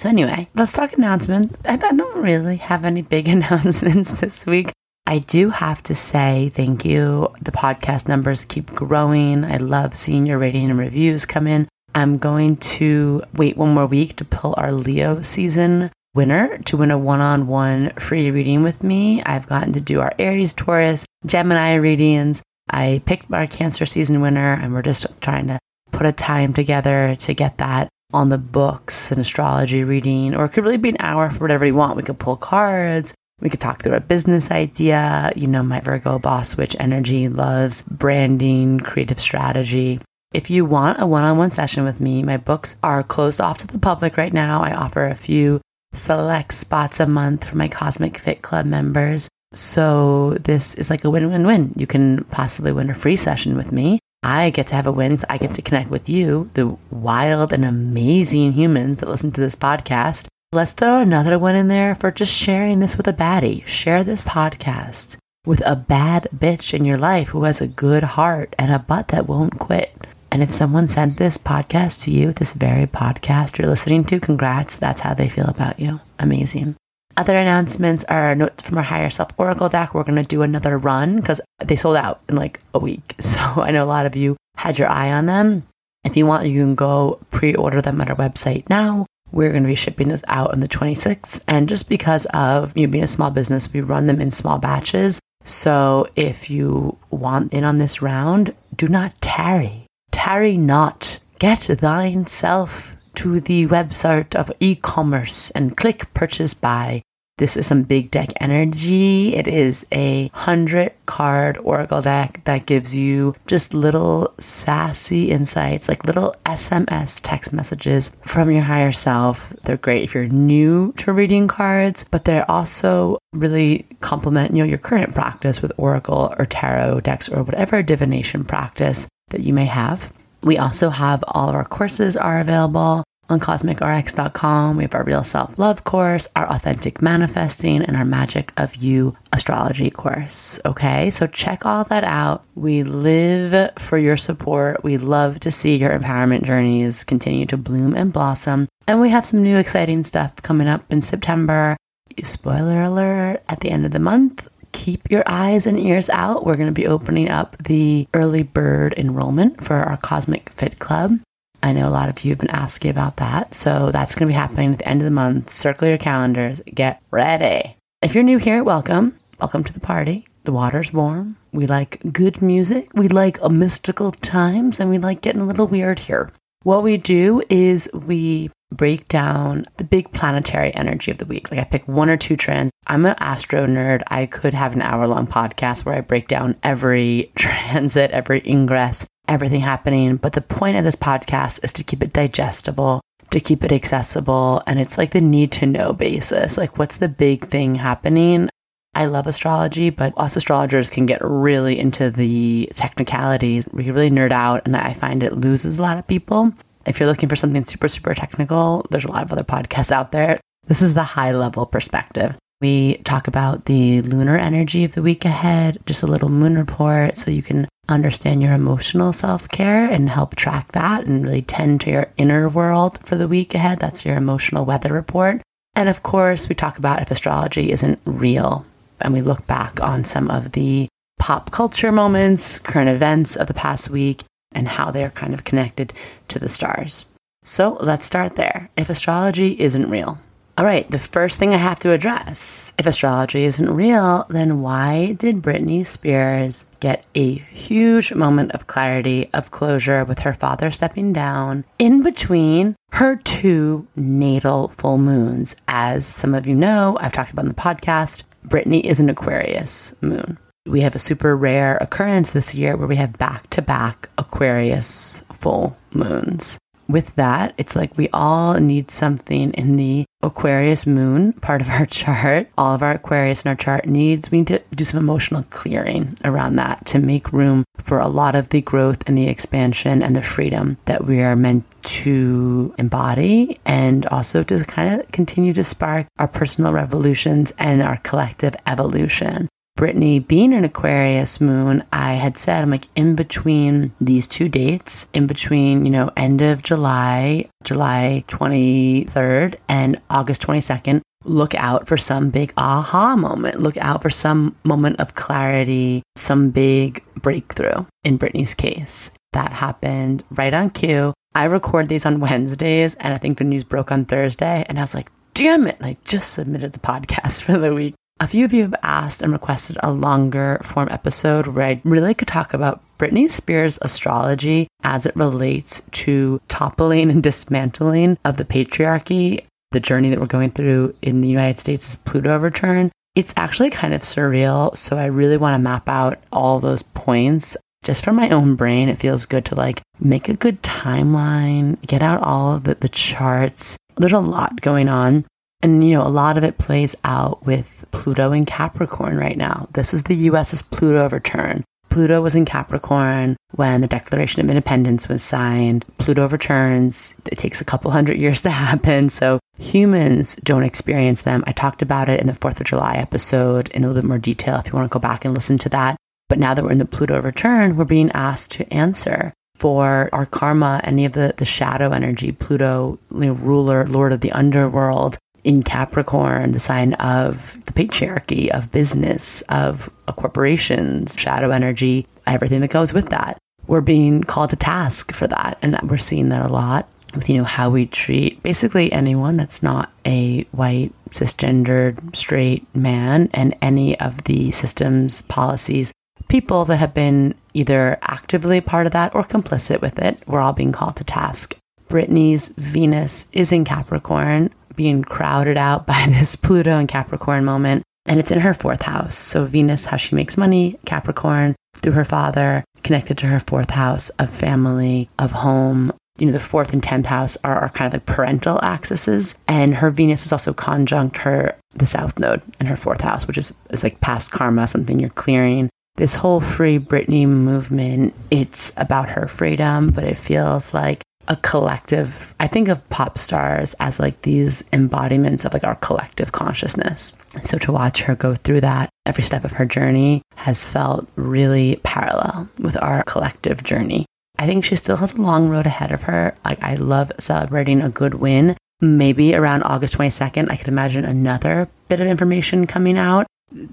So, 0.01 0.09
anyway, 0.09 0.48
let's 0.56 0.74
talk 0.74 0.94
announcement. 0.94 1.56
I 1.63 1.77
don't 1.77 2.24
really 2.24 2.56
have 2.56 2.86
any 2.86 3.03
big 3.03 3.27
announcements 3.27 4.09
this 4.09 4.48
week. 4.48 4.71
I 5.06 5.19
do 5.19 5.51
have 5.51 5.83
to 5.83 5.94
say 5.94 6.51
thank 6.56 6.83
you. 6.83 7.31
The 7.39 7.51
podcast 7.51 8.07
numbers 8.07 8.44
keep 8.44 8.74
growing. 8.74 9.44
I 9.44 9.57
love 9.57 9.94
seeing 9.94 10.25
your 10.25 10.39
rating 10.39 10.71
and 10.71 10.80
reviews 10.80 11.27
come 11.27 11.45
in. 11.45 11.68
I'm 11.94 12.18
going 12.18 12.57
to 12.57 13.21
wait 13.36 13.57
one 13.57 13.75
more 13.75 13.86
week 13.86 14.15
to 14.15 14.25
pull 14.25 14.56
our 14.57 14.71
Leo 14.71 15.21
season 15.21 15.92
winner 16.15 16.57
to 16.65 16.77
win 16.77 16.89
a 16.89 16.98
one 16.98 17.21
on 17.21 17.45
one 17.45 17.92
free 18.00 18.31
reading 18.31 18.63
with 18.63 18.83
me. 18.83 19.21
I've 19.21 19.45
gotten 19.45 19.74
to 19.74 19.81
do 19.81 20.01
our 20.01 20.15
Aries, 20.18 20.53
Taurus, 20.56 21.06
Gemini 21.27 21.75
readings. 21.75 22.42
I 22.68 23.03
picked 23.06 23.31
our 23.31 23.45
Cancer 23.45 23.86
season 23.86 24.19
winner, 24.19 24.53
and 24.53 24.74
we're 24.74 24.81
just 24.81 25.06
trying 25.21 25.45
to 25.45 25.59
put 25.92 26.07
a 26.07 26.12
time 26.12 26.56
together 26.56 27.15
to 27.19 27.36
get 27.36 27.59
that 27.59 27.88
on 28.13 28.30
the 28.30 28.38
books, 28.38 29.12
an 29.12 29.19
astrology 29.19 29.84
reading, 29.84 30.36
or 30.36 30.46
it 30.46 30.50
could 30.50 30.63
really 30.63 30.78
be 30.78 30.90
an 30.90 30.98
hour 31.00 31.30
for 31.30 31.40
whatever 31.40 31.66
you 31.66 31.75
want. 31.75 31.98
We 31.98 32.04
could 32.04 32.19
pull 32.19 32.38
cards. 32.38 33.13
We 33.40 33.50
could 33.50 33.60
talk 33.60 33.81
through 33.81 33.96
a 33.96 34.00
business 34.00 34.52
idea. 34.52 35.31
You 35.36 35.48
know, 35.48 35.63
my 35.63 35.80
Virgo 35.80 36.19
boss 36.19 36.50
switch 36.50 36.75
energy 36.80 37.28
loves 37.28 37.84
branding, 37.84 38.80
creative 38.80 39.19
strategy. 39.19 40.00
If 40.34 40.50
you 40.50 40.63
want 40.63 41.02
a 41.02 41.06
one 41.06 41.24
on 41.24 41.38
one 41.38 41.52
session 41.52 41.84
with 41.84 42.00
me, 42.00 42.24
my 42.24 42.38
books 42.38 42.75
are 42.84 43.04
closed 43.04 43.42
off 43.42 43.58
to 43.60 43.68
the 43.68 43.80
public 43.80 44.16
right 44.16 44.31
now. 44.31 44.62
I 44.62 44.74
offer 44.74 45.06
a 45.06 45.16
few 45.16 45.60
select 45.94 46.54
spots 46.54 47.00
a 47.00 47.08
month 47.08 47.46
for 47.46 47.58
my 47.58 47.68
Cosmic 47.68 48.18
Fit 48.18 48.42
Club 48.42 48.66
members. 48.66 49.28
So 49.54 50.38
this 50.40 50.75
is 50.75 50.90
like 50.90 51.04
a 51.04 51.10
win 51.10 51.30
win 51.30 51.46
win. 51.46 51.74
You 51.75 51.88
can 51.88 52.24
possibly 52.25 52.72
win 52.72 52.90
a 52.90 52.96
free 52.96 53.18
session 53.18 53.58
with 53.58 53.72
me. 53.72 54.00
I 54.23 54.51
get 54.51 54.68
to 54.68 54.75
have 54.75 54.88
a 54.88 54.91
win. 54.91 55.18
I 55.29 55.38
get 55.38 55.56
to 55.56 55.62
connect 55.62 55.89
with 55.89 56.07
you, 56.07 56.51
the 56.53 56.77
wild 56.91 57.51
and 57.51 57.65
amazing 57.65 58.53
humans 58.53 58.97
that 58.97 59.09
listen 59.09 59.31
to 59.31 59.41
this 59.41 59.56
podcast. 59.56 60.27
Let's 60.51 60.71
throw 60.71 61.00
another 61.00 61.39
one 61.39 61.56
in 61.56 61.69
there 61.69 61.95
for 61.95 62.12
just 62.12 62.31
sharing 62.31 62.79
this 62.79 62.97
with 62.97 63.07
a 63.07 63.13
baddie. 63.13 63.65
Share 63.65 64.03
this 64.03 64.21
podcast 64.21 65.15
with 65.45 65.62
a 65.65 65.75
bad 65.75 66.27
bitch 66.35 66.73
in 66.73 66.85
your 66.85 66.97
life 66.97 67.29
who 67.29 67.45
has 67.45 67.62
a 67.62 67.68
good 67.68 68.03
heart 68.03 68.56
and 68.59 68.71
a 68.71 68.79
butt 68.79 69.07
that 69.07 69.27
won't 69.27 69.57
quit. 69.57 69.91
And 70.31 70.44
if 70.44 70.53
someone 70.53 70.88
sent 70.88 71.17
this 71.17 71.38
podcast 71.38 72.03
to 72.03 72.12
you, 72.12 72.31
this 72.31 72.53
very 72.53 72.85
podcast 72.85 73.57
you're 73.57 73.67
listening 73.67 74.03
to, 74.06 74.19
congrats. 74.19 74.75
That's 74.75 75.01
how 75.01 75.13
they 75.13 75.29
feel 75.29 75.47
about 75.47 75.79
you. 75.79 76.00
Amazing. 76.19 76.75
Other 77.18 77.36
announcements 77.36 78.04
are 78.06 78.36
notes 78.36 78.63
from 78.63 78.78
our 78.78 78.84
higher 78.84 79.10
self 79.10 79.31
oracle 79.38 79.69
deck. 79.69 79.94
We're 79.94 80.04
going 80.04 80.22
to 80.22 80.24
do 80.24 80.42
another 80.42 80.78
run 80.78 81.18
because 81.18 81.42
they 81.63 81.75
sold 81.75 81.98
out 81.98 82.22
in 82.30 82.36
like 82.36 82.60
a 82.74 82.80
week. 82.80 83.16
So 83.22 83.40
I 83.40 83.72
know 83.72 83.84
a 83.84 83.86
lot 83.86 84.06
of 84.06 84.16
you 84.16 84.36
had 84.58 84.78
your 84.78 84.90
eye 84.90 85.12
on 85.12 85.25
them. 85.25 85.63
If 86.04 86.18
you 86.18 86.25
want, 86.25 86.48
you 86.48 86.62
can 86.62 86.75
go 86.75 87.19
pre 87.31 87.56
order 87.56 87.81
them 87.81 88.02
at 88.02 88.10
our 88.10 88.16
website 88.16 88.69
now. 88.69 89.06
We're 89.31 89.52
going 89.52 89.63
to 89.63 89.68
be 89.68 89.75
shipping 89.75 90.10
those 90.10 90.24
out 90.28 90.52
on 90.52 90.60
the 90.60 90.68
26th. 90.68 91.40
And 91.48 91.69
just 91.69 91.88
because 91.88 92.25
of 92.34 92.75
you 92.75 92.88
being 92.88 93.06
a 93.06 93.08
small 93.08 93.31
business, 93.31 93.72
we 93.72 93.80
run 93.80 94.08
them 94.08 94.19
in 94.19 94.31
small 94.31 94.58
batches. 94.58 95.22
So 95.46 96.08
if 96.16 96.50
you 96.50 96.98
want 97.10 97.54
in 97.54 97.63
on 97.63 97.78
this 97.78 98.02
round, 98.02 98.54
do 98.75 98.88
not 98.90 99.19
tarry 99.22 99.81
tarry 100.22 100.56
not, 100.56 101.19
get 101.40 101.62
thine 101.62 102.28
self 102.28 102.90
to 103.16 103.40
the 103.40 103.68
website 103.68 104.36
of 104.36 104.52
e-commerce 104.60 105.52
and 105.52 105.78
click 105.78 106.13
purchase 106.13 106.54
buy. 106.54 107.02
This 107.38 107.58
is 107.58 107.66
some 107.66 107.81
big 107.81 108.12
deck 108.12 108.30
energy. 108.40 109.34
It 109.34 109.48
is 109.48 109.84
a 109.92 110.28
hundred 110.28 110.94
card 111.08 111.58
oracle 111.58 112.02
deck 112.04 112.42
that 112.44 112.68
gives 112.68 112.96
you 112.96 113.36
just 113.48 113.74
little 113.74 114.31
sassy 114.40 115.31
insights, 115.31 115.90
like 115.90 116.06
little 116.06 116.36
SMS 116.46 117.19
text 117.24 117.52
messages 117.52 118.12
from 118.28 118.52
your 118.52 118.62
higher 118.62 118.92
self. 118.92 119.52
They're 119.63 119.78
great 119.78 120.04
if 120.04 120.13
you're 120.13 120.28
new 120.28 120.94
to 120.98 121.12
reading 121.12 121.48
cards, 121.48 122.06
but 122.12 122.25
they're 122.25 122.50
also 122.50 123.18
really 123.34 123.88
complement, 124.02 124.52
you 124.56 124.60
know, 124.62 124.69
your 124.69 124.78
current 124.78 125.16
practice 125.16 125.63
with 125.63 125.72
oracle 125.78 126.36
or 126.38 126.46
tarot 126.46 127.00
decks 127.00 127.28
or 127.28 127.42
whatever 127.42 127.81
divination 127.81 128.44
practice 128.44 129.08
that 129.30 129.42
you 129.42 129.52
may 129.52 129.66
have. 129.66 130.13
We 130.43 130.57
also 130.57 130.89
have 130.89 131.23
all 131.27 131.49
of 131.49 131.55
our 131.55 131.65
courses 131.65 132.17
are 132.17 132.39
available 132.39 133.03
on 133.31 133.39
cosmicrx.com. 133.39 134.77
We 134.77 134.83
have 134.83 134.93
our 134.93 135.03
real 135.03 135.23
self 135.23 135.57
love 135.57 135.83
course, 135.83 136.27
our 136.35 136.47
authentic 136.51 137.01
manifesting, 137.01 137.81
and 137.81 137.95
our 137.95 138.05
magic 138.05 138.51
of 138.57 138.75
you 138.75 139.15
astrology 139.31 139.89
course. 139.89 140.59
Okay, 140.65 141.09
so 141.11 141.27
check 141.27 141.65
all 141.65 141.85
that 141.85 142.03
out. 142.03 142.43
We 142.55 142.83
live 142.83 143.71
for 143.79 143.97
your 143.97 144.17
support. 144.17 144.83
We 144.83 144.97
love 144.97 145.39
to 145.41 145.51
see 145.51 145.77
your 145.77 145.97
empowerment 145.97 146.43
journeys 146.43 147.03
continue 147.03 147.45
to 147.47 147.57
bloom 147.57 147.95
and 147.95 148.11
blossom. 148.11 148.67
And 148.88 148.99
we 148.99 149.09
have 149.09 149.25
some 149.25 149.41
new 149.41 149.57
exciting 149.57 150.03
stuff 150.03 150.35
coming 150.41 150.67
up 150.67 150.83
in 150.89 151.01
September. 151.01 151.77
Spoiler 152.23 152.81
alert 152.83 153.41
at 153.47 153.61
the 153.61 153.71
end 153.71 153.85
of 153.85 153.91
the 153.91 153.99
month, 153.99 154.47
keep 154.71 155.09
your 155.09 155.23
eyes 155.25 155.65
and 155.65 155.79
ears 155.79 156.09
out. 156.09 156.45
We're 156.45 156.56
going 156.56 156.68
to 156.68 156.73
be 156.73 156.88
opening 156.88 157.29
up 157.29 157.57
the 157.57 158.07
early 158.13 158.44
bird 158.44 158.94
enrollment 158.97 159.63
for 159.63 159.75
our 159.75 159.97
Cosmic 159.97 160.50
Fit 160.51 160.79
Club. 160.79 161.19
I 161.63 161.73
know 161.73 161.88
a 161.88 161.91
lot 161.91 162.09
of 162.09 162.23
you 162.23 162.31
have 162.31 162.39
been 162.39 162.50
asking 162.50 162.91
about 162.91 163.18
that. 163.18 163.56
So 163.56 163.91
that's 163.91 164.15
going 164.15 164.27
to 164.27 164.33
be 164.33 164.38
happening 164.38 164.73
at 164.73 164.79
the 164.79 164.88
end 164.88 165.01
of 165.01 165.06
the 165.06 165.12
month. 165.12 165.53
Circle 165.53 165.88
your 165.88 165.97
calendars. 165.97 166.62
Get 166.73 167.01
ready. 167.12 167.75
If 168.01 168.15
you're 168.15 168.23
new 168.23 168.39
here, 168.39 168.63
welcome. 168.63 169.19
Welcome 169.39 169.63
to 169.63 169.73
the 169.73 169.79
party. 169.79 170.27
The 170.44 170.51
water's 170.51 170.91
warm. 170.91 171.38
We 171.51 171.67
like 171.67 172.01
good 172.12 172.41
music. 172.41 172.89
We 172.95 173.07
like 173.07 173.41
mystical 173.50 174.12
times 174.12 174.79
and 174.79 174.89
we 174.89 174.97
like 174.97 175.21
getting 175.21 175.41
a 175.41 175.45
little 175.45 175.67
weird 175.67 176.00
here. 176.00 176.31
What 176.63 176.83
we 176.83 176.97
do 176.97 177.44
is 177.50 177.89
we 177.94 178.50
break 178.71 179.07
down 179.07 179.65
the 179.77 179.83
big 179.83 180.12
planetary 180.13 180.73
energy 180.73 181.12
of 181.12 181.18
the 181.18 181.25
week. 181.25 181.51
Like 181.51 181.59
I 181.59 181.63
pick 181.63 181.88
one 181.88 182.09
or 182.09 182.18
two 182.18 182.38
trends. 182.38 182.71
I'm 182.88 183.06
an 183.06 183.15
astro 183.19 183.65
nerd. 183.65 184.03
I 184.07 184.25
could 184.25 184.53
have 184.53 184.73
an 184.73 184.81
hour 184.81 185.07
long 185.07 185.27
podcast 185.27 185.85
where 185.85 185.95
I 185.95 186.01
break 186.01 186.27
down 186.27 186.56
every 186.63 187.31
transit, 187.38 188.12
every 188.12 188.41
ingress, 188.45 189.06
everything 189.27 189.62
happening. 189.62 190.15
But 190.15 190.33
the 190.33 190.41
point 190.41 190.77
of 190.77 190.83
this 190.83 190.95
podcast 190.95 191.63
is 191.63 191.73
to 191.73 191.83
keep 191.83 192.01
it 192.01 192.13
digestible, 192.13 193.01
to 193.31 193.39
keep 193.39 193.63
it 193.63 193.71
accessible. 193.71 194.63
And 194.65 194.79
it's 194.79 194.97
like 194.97 195.12
the 195.12 195.21
need 195.21 195.51
to 195.53 195.65
know 195.65 195.94
basis. 195.94 196.57
Like, 196.57 196.77
what's 196.77 196.97
the 196.97 197.09
big 197.09 197.50
thing 197.50 197.75
happening? 197.75 198.50
I 198.94 199.06
love 199.06 199.25
astrology, 199.25 199.89
but 199.89 200.13
us 200.17 200.35
astrologers 200.35 200.89
can 200.89 201.06
get 201.06 201.21
really 201.24 201.79
into 201.79 202.12
the 202.12 202.69
technicalities. 202.75 203.65
We 203.71 203.89
really 203.89 204.09
nerd 204.09 204.33
out, 204.33 204.63
and 204.65 204.75
I 204.75 204.94
find 204.94 205.24
it 205.24 205.38
loses 205.38 205.77
a 205.77 205.81
lot 205.81 205.97
of 205.97 206.07
people. 206.07 206.53
If 206.86 207.00
you're 207.00 207.07
looking 207.07 207.30
for 207.30 207.36
something 207.36 207.66
super, 207.66 207.88
super 207.88 208.13
technical, 208.13 208.86
there's 208.89 209.06
a 209.06 209.12
lot 209.12 209.24
of 209.24 209.31
other 209.31 209.44
podcasts 209.44 209.92
out 209.92 210.12
there. 210.12 210.39
This 210.68 210.81
is 210.81 210.94
the 210.94 211.04
high 211.04 211.31
level 211.31 211.66
perspective. 211.66 212.36
We 212.62 212.98
talk 212.98 213.28
about 213.28 213.66
the 213.66 214.01
lunar 214.04 214.38
energy 214.38 214.83
of 214.83 214.94
the 214.94 215.01
week 215.01 215.25
ahead, 215.25 215.80
just 215.88 216.04
a 216.04 216.07
little 216.07 216.30
moon 216.30 216.57
report 216.57 217.18
so 217.18 217.31
you 217.31 217.42
can 217.42 217.67
understand 217.89 218.41
your 218.41 218.53
emotional 218.53 219.13
self 219.13 219.50
care 219.50 219.89
and 219.89 220.10
help 220.10 220.36
track 220.36 220.72
that 220.74 221.05
and 221.05 221.24
really 221.24 221.41
tend 221.41 221.82
to 221.82 221.89
your 221.89 222.08
inner 222.17 222.48
world 222.48 223.00
for 223.03 223.15
the 223.15 223.27
week 223.27 223.55
ahead. 223.55 223.79
That's 223.79 224.05
your 224.05 224.15
emotional 224.15 224.65
weather 224.65 224.94
report. 224.94 225.41
And 225.75 225.89
of 225.89 226.03
course, 226.03 226.50
we 226.50 226.55
talk 226.55 226.77
about 226.77 227.01
if 227.01 227.10
astrology 227.10 227.72
isn't 227.72 228.00
real 228.05 228.65
and 229.00 229.13
we 229.13 229.22
look 229.22 229.48
back 229.48 229.82
on 229.82 230.03
some 230.03 230.29
of 230.29 230.51
the 230.51 230.88
pop 231.17 231.51
culture 231.51 231.91
moments, 231.91 232.60
current 232.60 232.89
events 232.89 233.36
of 233.36 233.48
the 233.48 233.53
past 233.53 233.89
week, 233.89 234.24
and 234.51 234.67
how 234.67 234.91
they're 234.91 235.10
kind 235.12 235.34
of 235.34 235.43
connected 235.43 235.93
to 236.27 236.39
the 236.39 236.50
stars. 236.50 237.05
So 237.43 237.77
let's 237.81 238.05
start 238.05 238.36
there. 238.36 238.70
If 238.77 238.89
astrology 238.89 239.60
isn't 239.60 239.89
real. 239.89 240.20
All 240.58 240.65
right, 240.65 240.89
the 240.91 241.00
first 241.00 241.39
thing 241.39 241.53
I 241.53 241.58
have 241.58 241.79
to 241.79 241.91
address 241.91 242.74
if 242.77 242.86
astrology 242.86 243.46
isn't 243.46 243.74
real, 243.74 244.25
then 244.29 244.62
why 244.62 245.13
did 245.13 245.41
Britney 245.41 245.88
Spears 245.88 246.65
get 246.81 247.05
a 247.15 247.34
huge 247.34 248.13
moment 248.13 248.51
of 248.51 248.67
clarity, 248.67 249.29
of 249.34 249.50
closure 249.50 250.03
with 250.03 250.20
her 250.20 250.34
father 250.34 250.70
stepping 250.70 251.13
down 251.13 251.63
in 251.79 252.03
between 252.03 252.75
her 252.91 253.15
two 253.15 253.88
natal 253.96 254.67
full 254.67 254.98
moons? 254.98 255.55
As 255.67 256.05
some 256.05 256.36
of 256.36 256.46
you 256.46 256.53
know, 256.53 256.98
I've 257.00 257.13
talked 257.13 257.31
about 257.31 257.46
in 257.46 257.50
the 257.50 257.55
podcast, 257.55 258.24
Britney 258.46 258.84
is 258.84 259.00
an 259.00 259.10
Aquarius 259.10 259.96
moon. 260.01 260.38
We 260.68 260.82
have 260.82 260.94
a 260.94 261.00
super 261.00 261.36
rare 261.36 261.77
occurrence 261.77 262.32
this 262.32 262.53
year 262.53 262.77
where 262.77 262.88
we 262.88 262.98
have 262.98 263.18
back 263.18 263.50
to 263.51 263.63
back 263.63 264.10
Aquarius 264.18 265.24
full 265.34 265.75
moons. 265.91 266.60
With 266.88 267.15
that, 267.15 267.56
it's 267.58 267.75
like 267.75 267.98
we 267.98 268.10
all 268.10 268.53
need 268.60 268.91
something 268.91 269.53
in 269.53 269.77
the 269.77 270.06
Aquarius 270.22 270.86
moon 270.86 271.34
part 271.34 271.62
of 271.62 271.70
our 271.70 271.86
chart. 271.88 272.48
All 272.60 272.75
of 272.75 272.84
our 272.84 272.91
Aquarius 272.91 273.44
in 273.44 273.50
our 273.50 273.56
chart 273.56 273.88
needs, 273.88 274.30
we 274.30 274.39
need 274.39 274.48
to 274.48 274.62
do 274.75 274.84
some 274.84 275.00
emotional 275.00 275.44
clearing 275.50 276.15
around 276.24 276.58
that 276.58 276.86
to 276.88 277.00
make 277.00 277.34
room 277.34 277.63
for 277.77 277.98
a 277.98 278.08
lot 278.08 278.36
of 278.36 278.50
the 278.50 278.62
growth 278.62 279.01
and 279.08 279.18
the 279.18 279.30
expansion 279.30 280.03
and 280.03 280.15
the 280.15 280.22
freedom 280.22 280.77
that 280.86 281.06
we 281.06 281.22
are 281.22 281.36
meant 281.36 281.65
to 281.84 282.75
embody 282.77 283.60
and 283.65 284.06
also 284.08 284.44
to 284.44 284.63
kind 284.65 285.00
of 285.00 285.12
continue 285.12 285.53
to 285.53 285.63
spark 285.63 286.06
our 286.20 286.27
personal 286.27 286.72
revolutions 286.72 287.51
and 287.58 287.82
our 287.82 287.98
collective 287.98 288.56
evolution. 288.68 289.50
Britney 289.81 290.25
being 290.25 290.53
an 290.53 290.63
Aquarius 290.63 291.41
moon, 291.41 291.83
I 291.91 292.13
had 292.13 292.38
said, 292.38 292.61
I'm 292.61 292.69
like 292.69 292.88
in 292.95 293.15
between 293.15 293.91
these 294.00 294.27
two 294.27 294.47
dates, 294.47 295.09
in 295.11 295.25
between, 295.25 295.88
you 295.88 295.91
know, 295.91 296.11
end 296.15 296.43
of 296.43 296.61
July, 296.61 297.50
July 297.63 298.23
23rd 298.27 299.55
and 299.67 300.00
August 300.07 300.43
22nd, 300.43 301.01
look 301.23 301.55
out 301.55 301.88
for 301.88 301.97
some 301.97 302.29
big 302.29 302.53
aha 302.57 303.15
moment. 303.15 303.59
Look 303.59 303.75
out 303.77 304.03
for 304.03 304.11
some 304.11 304.55
moment 304.63 305.00
of 305.00 305.15
clarity, 305.15 306.03
some 306.15 306.51
big 306.51 307.03
breakthrough 307.15 307.85
in 308.03 308.19
Britney's 308.19 308.53
case. 308.53 309.09
That 309.33 309.51
happened 309.51 310.23
right 310.29 310.53
on 310.53 310.69
cue. 310.69 311.15
I 311.33 311.45
record 311.45 311.89
these 311.89 312.05
on 312.05 312.19
Wednesdays, 312.19 312.93
and 313.00 313.15
I 313.15 313.17
think 313.17 313.39
the 313.39 313.45
news 313.45 313.63
broke 313.63 313.91
on 313.91 314.05
Thursday. 314.05 314.63
And 314.69 314.77
I 314.77 314.83
was 314.83 314.93
like, 314.93 315.09
damn 315.33 315.65
it. 315.65 315.77
And 315.79 315.88
I 315.88 315.97
just 316.05 316.33
submitted 316.33 316.73
the 316.73 316.79
podcast 316.79 317.41
for 317.45 317.57
the 317.57 317.73
week. 317.73 317.95
A 318.22 318.28
few 318.28 318.46
of 318.46 318.54
you 318.54 318.62
have 318.62 318.75
asked 318.84 319.24
and 319.24 319.34
requested 319.34 319.78
a 319.82 319.92
longer 319.92 320.62
form 320.63 320.88
episode 320.92 321.48
where 321.48 321.66
I 321.66 321.82
really 321.84 322.13
could 322.13 322.28
talk 322.28 322.54
about 322.54 322.80
Britney 323.00 323.28
Spears' 323.32 323.80
astrology 323.82 324.68
as 324.84 325.08
it 325.08 325.16
relates 325.16 325.82
to 325.94 326.40
toppling 326.48 327.10
and 327.10 327.24
dismantling 327.32 328.20
of 328.24 328.38
the 328.38 328.46
patriarchy 328.46 329.46
the 329.72 329.80
journey 329.80 330.12
that 330.12 330.20
we're 330.20 330.28
going 330.28 330.51
through 330.51 330.94
in 331.01 331.22
the 331.22 331.30
United 331.30 331.58
States 331.60 331.90
is 331.90 331.96
Pluto 331.96 332.38
return. 332.38 332.92
It's 333.16 333.34
actually 333.36 333.72
kind 333.72 333.96
of 333.96 334.04
surreal. 334.04 334.78
So 334.78 335.00
I 335.00 335.06
really 335.06 335.38
want 335.38 335.56
to 335.56 335.63
map 335.63 335.90
out 335.90 336.20
all 336.32 336.60
those 336.60 336.84
points. 336.84 337.58
Just 337.84 338.04
for 338.04 338.12
my 338.12 338.30
own 338.30 338.56
brain, 338.56 338.88
it 338.88 339.00
feels 339.00 339.25
good 339.25 339.46
to 339.46 339.56
like 339.56 339.82
make 340.00 340.30
a 340.30 340.36
good 340.36 340.62
timeline, 340.62 341.82
get 341.88 342.04
out 342.04 342.22
all 342.22 342.54
of 342.54 342.66
the, 342.66 342.75
the 342.75 342.90
charts. 342.90 343.78
There's 343.98 344.12
a 344.12 344.20
lot 344.20 344.62
going 344.62 344.90
on. 344.90 345.25
And, 345.63 345.84
you 345.84 345.96
know, 345.96 346.06
a 346.06 346.10
lot 346.10 346.38
of 346.38 346.44
it 346.44 346.60
plays 346.60 346.96
out 347.04 347.46
with 347.46 347.80
Pluto 347.91 348.31
in 348.31 348.45
Capricorn 348.45 349.17
right 349.17 349.38
now. 349.38 349.67
This 349.74 349.93
is 349.93 350.03
the 350.03 350.15
US's 350.15 350.62
Pluto 350.62 351.10
return. 351.10 351.63
Pluto 351.89 352.21
was 352.21 352.36
in 352.36 352.45
Capricorn 352.45 353.36
when 353.55 353.81
the 353.81 353.88
Declaration 353.88 354.41
of 354.41 354.50
Independence 354.50 355.10
was 355.10 355.21
signed. 355.21 355.86
Pluto 355.98 356.27
returns. 356.27 357.13
It 357.25 357.38
takes 357.38 357.60
a 357.60 357.65
couple 357.65 357.91
hundred 357.91 358.17
years 358.17 358.41
to 358.41 358.50
happen. 358.65 359.10
So 359.10 359.39
humans 359.57 360.38
don't 360.38 360.63
experience 360.63 361.24
them. 361.24 361.43
I 361.45 361.51
talked 361.51 361.81
about 361.81 362.07
it 362.07 362.21
in 362.21 362.27
the 362.27 362.33
4th 362.33 362.62
of 362.62 362.65
July 362.65 362.95
episode 362.95 363.67
in 363.69 363.83
a 363.83 363.88
little 363.88 364.01
bit 364.01 364.07
more 364.07 364.17
detail 364.17 364.57
if 364.57 364.67
you 364.67 364.74
want 364.74 364.89
to 364.89 364.93
go 364.93 365.00
back 365.00 365.25
and 365.25 365.33
listen 365.33 365.57
to 365.60 365.69
that. 365.69 365.98
But 366.29 366.39
now 366.39 366.53
that 366.53 366.63
we're 366.63 366.71
in 366.71 366.77
the 366.77 366.86
Pluto 366.86 367.21
return, 367.21 367.75
we're 367.75 367.83
being 367.83 368.10
asked 368.13 368.53
to 368.53 368.74
answer 368.74 369.33
for 369.55 370.10
our 370.13 370.25
karma, 370.25 370.81
any 370.83 371.05
of 371.05 371.12
the, 371.12 371.36
the 371.38 371.45
shadow 371.45 371.91
energy, 371.91 372.31
Pluto, 372.31 372.98
you 373.12 373.25
know, 373.25 373.33
ruler, 373.33 373.86
lord 373.86 374.13
of 374.13 374.21
the 374.21 374.31
underworld, 374.31 375.17
in 375.43 375.63
Capricorn, 375.63 376.51
the 376.51 376.60
sign 376.60 376.93
of 376.93 377.53
the 377.65 377.74
patriarchy, 377.74 378.50
of 378.50 378.71
business, 378.71 379.41
of 379.43 379.89
corporations, 380.15 381.15
shadow 381.17 381.51
energy, 381.51 382.07
everything 382.27 382.62
that 382.62 382.71
goes 382.71 382.93
with 382.93 383.10
that. 383.10 383.38
We're 383.67 383.81
being 383.81 384.24
called 384.24 384.50
to 384.51 384.55
task 384.55 385.13
for 385.13 385.27
that. 385.27 385.57
And 385.62 385.77
we're 385.83 385.98
seeing 385.98 386.29
that 386.29 386.45
a 386.45 386.51
lot 386.51 386.88
with, 387.13 387.29
you 387.29 387.38
know, 387.38 387.43
how 387.43 387.69
we 387.69 387.86
treat 387.86 388.41
basically 388.43 388.91
anyone 388.91 389.38
that's 389.38 389.63
not 389.63 389.91
a 390.05 390.43
white, 390.51 390.93
cisgendered, 391.12 392.15
straight 392.15 392.74
man 392.75 393.29
and 393.33 393.55
any 393.62 394.00
of 394.00 394.24
the 394.25 394.51
systems, 394.51 395.21
policies, 395.24 395.91
people 396.27 396.65
that 396.65 396.77
have 396.77 396.93
been 396.93 397.36
either 397.53 397.98
actively 398.01 398.62
part 398.62 398.86
of 398.86 398.93
that 398.93 399.13
or 399.13 399.24
complicit 399.24 399.81
with 399.81 400.00
it. 400.00 400.17
We're 400.27 400.39
all 400.39 400.53
being 400.53 400.71
called 400.71 400.95
to 400.98 401.03
task. 401.03 401.55
Britney's 401.89 402.48
Venus 402.57 403.27
is 403.33 403.51
in 403.51 403.65
Capricorn 403.65 404.50
being 404.75 405.04
crowded 405.04 405.58
out 405.58 405.86
by 405.86 406.06
this 406.10 406.36
Pluto 406.36 406.72
and 406.72 406.88
Capricorn 406.88 407.46
moment. 407.46 407.84
And 408.06 408.20
it's 408.20 408.32
in 408.32 408.40
her 408.40 408.54
fourth 408.54 408.82
house. 408.82 409.16
So 409.16 409.46
Venus, 409.46 409.86
how 409.86 409.98
she 409.98 410.16
makes 410.16 410.38
money, 410.38 410.80
Capricorn, 410.86 411.56
through 411.75 411.94
her 411.94 412.06
father, 412.06 412.63
connected 412.84 413.18
to 413.20 413.28
her 413.28 413.40
fourth 413.40 413.70
house 413.70 414.10
of 414.12 414.30
family, 414.32 415.10
of 415.20 415.32
home. 415.32 415.94
You 416.18 416.25
know, 416.25 416.32
the 416.32 416.40
fourth 416.40 416.74
and 416.74 416.84
tenth 416.84 417.06
house 417.06 417.38
are, 417.44 417.58
are 417.58 417.70
kind 417.70 417.88
of 417.88 417.94
like 417.94 418.06
parental 418.06 418.60
axes. 418.63 419.38
And 419.48 419.75
her 419.75 419.92
Venus 419.92 420.25
is 420.25 420.32
also 420.32 420.54
conjunct 420.54 421.18
her 421.18 421.56
the 421.75 421.86
south 421.86 422.20
node 422.20 422.42
in 422.60 422.66
her 422.66 422.75
fourth 422.75 423.01
house, 423.01 423.28
which 423.28 423.38
is, 423.38 423.54
is 423.70 423.84
like 423.84 424.01
past 424.01 424.32
karma, 424.32 424.68
something 424.68 425.00
you're 425.00 425.10
clearing. 425.10 425.70
This 425.96 426.16
whole 426.16 426.42
free 426.42 426.80
Britney 426.80 427.28
movement, 427.28 428.16
it's 428.30 428.74
about 428.78 429.10
her 429.10 429.28
freedom, 429.28 429.90
but 429.90 430.04
it 430.06 430.18
feels 430.18 430.74
like 430.74 431.04
a 431.28 431.36
collective 431.38 432.34
i 432.40 432.48
think 432.48 432.68
of 432.68 432.88
pop 432.90 433.18
stars 433.18 433.74
as 433.80 434.00
like 434.00 434.22
these 434.22 434.63
embodiments 434.74 435.46
of 435.46 435.54
like 435.54 435.63
our 435.63 435.75
collective 435.75 436.32
consciousness. 436.32 437.16
So 437.44 437.58
to 437.60 437.72
watch 437.72 438.01
her 438.04 438.16
go 438.16 438.36
through 438.36 438.62
that 438.62 438.90
every 439.06 439.24
step 439.24 439.44
of 439.44 439.54
her 439.54 439.66
journey 439.66 440.22
has 440.36 440.66
felt 440.66 441.08
really 441.16 441.80
parallel 441.84 442.50
with 442.60 442.82
our 442.82 443.04
collective 443.04 443.63
journey. 443.63 444.06
I 444.38 444.48
think 444.48 444.66
she 444.66 444.75
still 444.75 444.98
has 444.98 445.13
a 445.13 445.22
long 445.22 445.50
road 445.50 445.66
ahead 445.66 445.92
of 445.92 446.04
her. 446.04 446.36
Like 446.44 446.62
i 446.62 446.75
love 446.75 447.12
celebrating 447.20 447.82
a 447.82 447.90
good 447.90 448.16
win. 448.16 448.58
Maybe 448.82 449.36
around 449.36 449.63
august 449.63 449.98
22nd 449.98 450.50
i 450.50 450.58
could 450.58 450.68
imagine 450.68 451.06
another 451.06 451.70
bit 451.88 452.00
of 452.01 452.08
information 452.08 452.68
coming 452.68 452.98
out. 452.98 453.28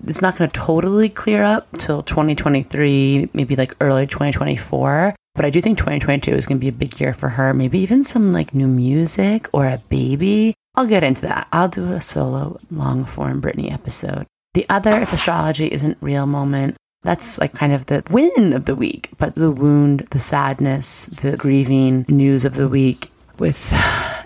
It's 0.07 0.21
not 0.21 0.37
going 0.37 0.51
to 0.51 0.61
totally 0.61 1.09
clear 1.09 1.45
up 1.45 1.69
till 1.79 2.03
2023 2.03 3.31
maybe 3.33 3.57
like 3.57 3.75
early 3.81 4.07
2024 4.07 5.15
but 5.39 5.47
I 5.47 5.51
do 5.51 5.63
think 5.63 5.79
2022 5.79 6.33
is 6.33 6.47
going 6.47 6.59
to 6.59 6.61
be 6.61 6.67
a 6.67 6.73
big 6.73 7.01
year 7.01 7.15
for 7.15 7.29
her. 7.29 7.55
Maybe 7.55 7.79
even 7.79 8.03
some 8.03 8.33
like 8.33 8.55
new 8.55 8.67
music 8.67 9.49
or 9.53 9.67
a 9.67 9.81
baby. 9.89 10.53
I'll 10.75 10.85
get 10.85 11.05
into 11.05 11.23
that. 11.23 11.47
I'll 11.53 11.69
do 11.69 11.93
a 11.93 12.03
solo 12.03 12.59
long 12.73 13.05
form 13.05 13.41
Britney 13.41 13.73
episode. 13.73 14.27
The 14.55 14.67
other, 14.69 14.91
if 15.01 15.13
astrology 15.13 15.73
isn't 15.73 15.97
real 16.01 16.27
moment, 16.27 16.75
that's 17.05 17.39
like 17.39 17.53
kind 17.53 17.73
of 17.73 17.87
the 17.87 18.03
win 18.11 18.53
of 18.53 18.65
the 18.65 18.75
week. 18.75 19.11
But 19.17 19.37
the 19.37 19.53
wound, 19.53 20.09
the 20.11 20.19
sadness, 20.19 21.05
the 21.05 21.37
grieving 21.37 22.05
news 22.09 22.45
of 22.45 22.55
the 22.55 22.69
week 22.69 23.13
with 23.39 23.73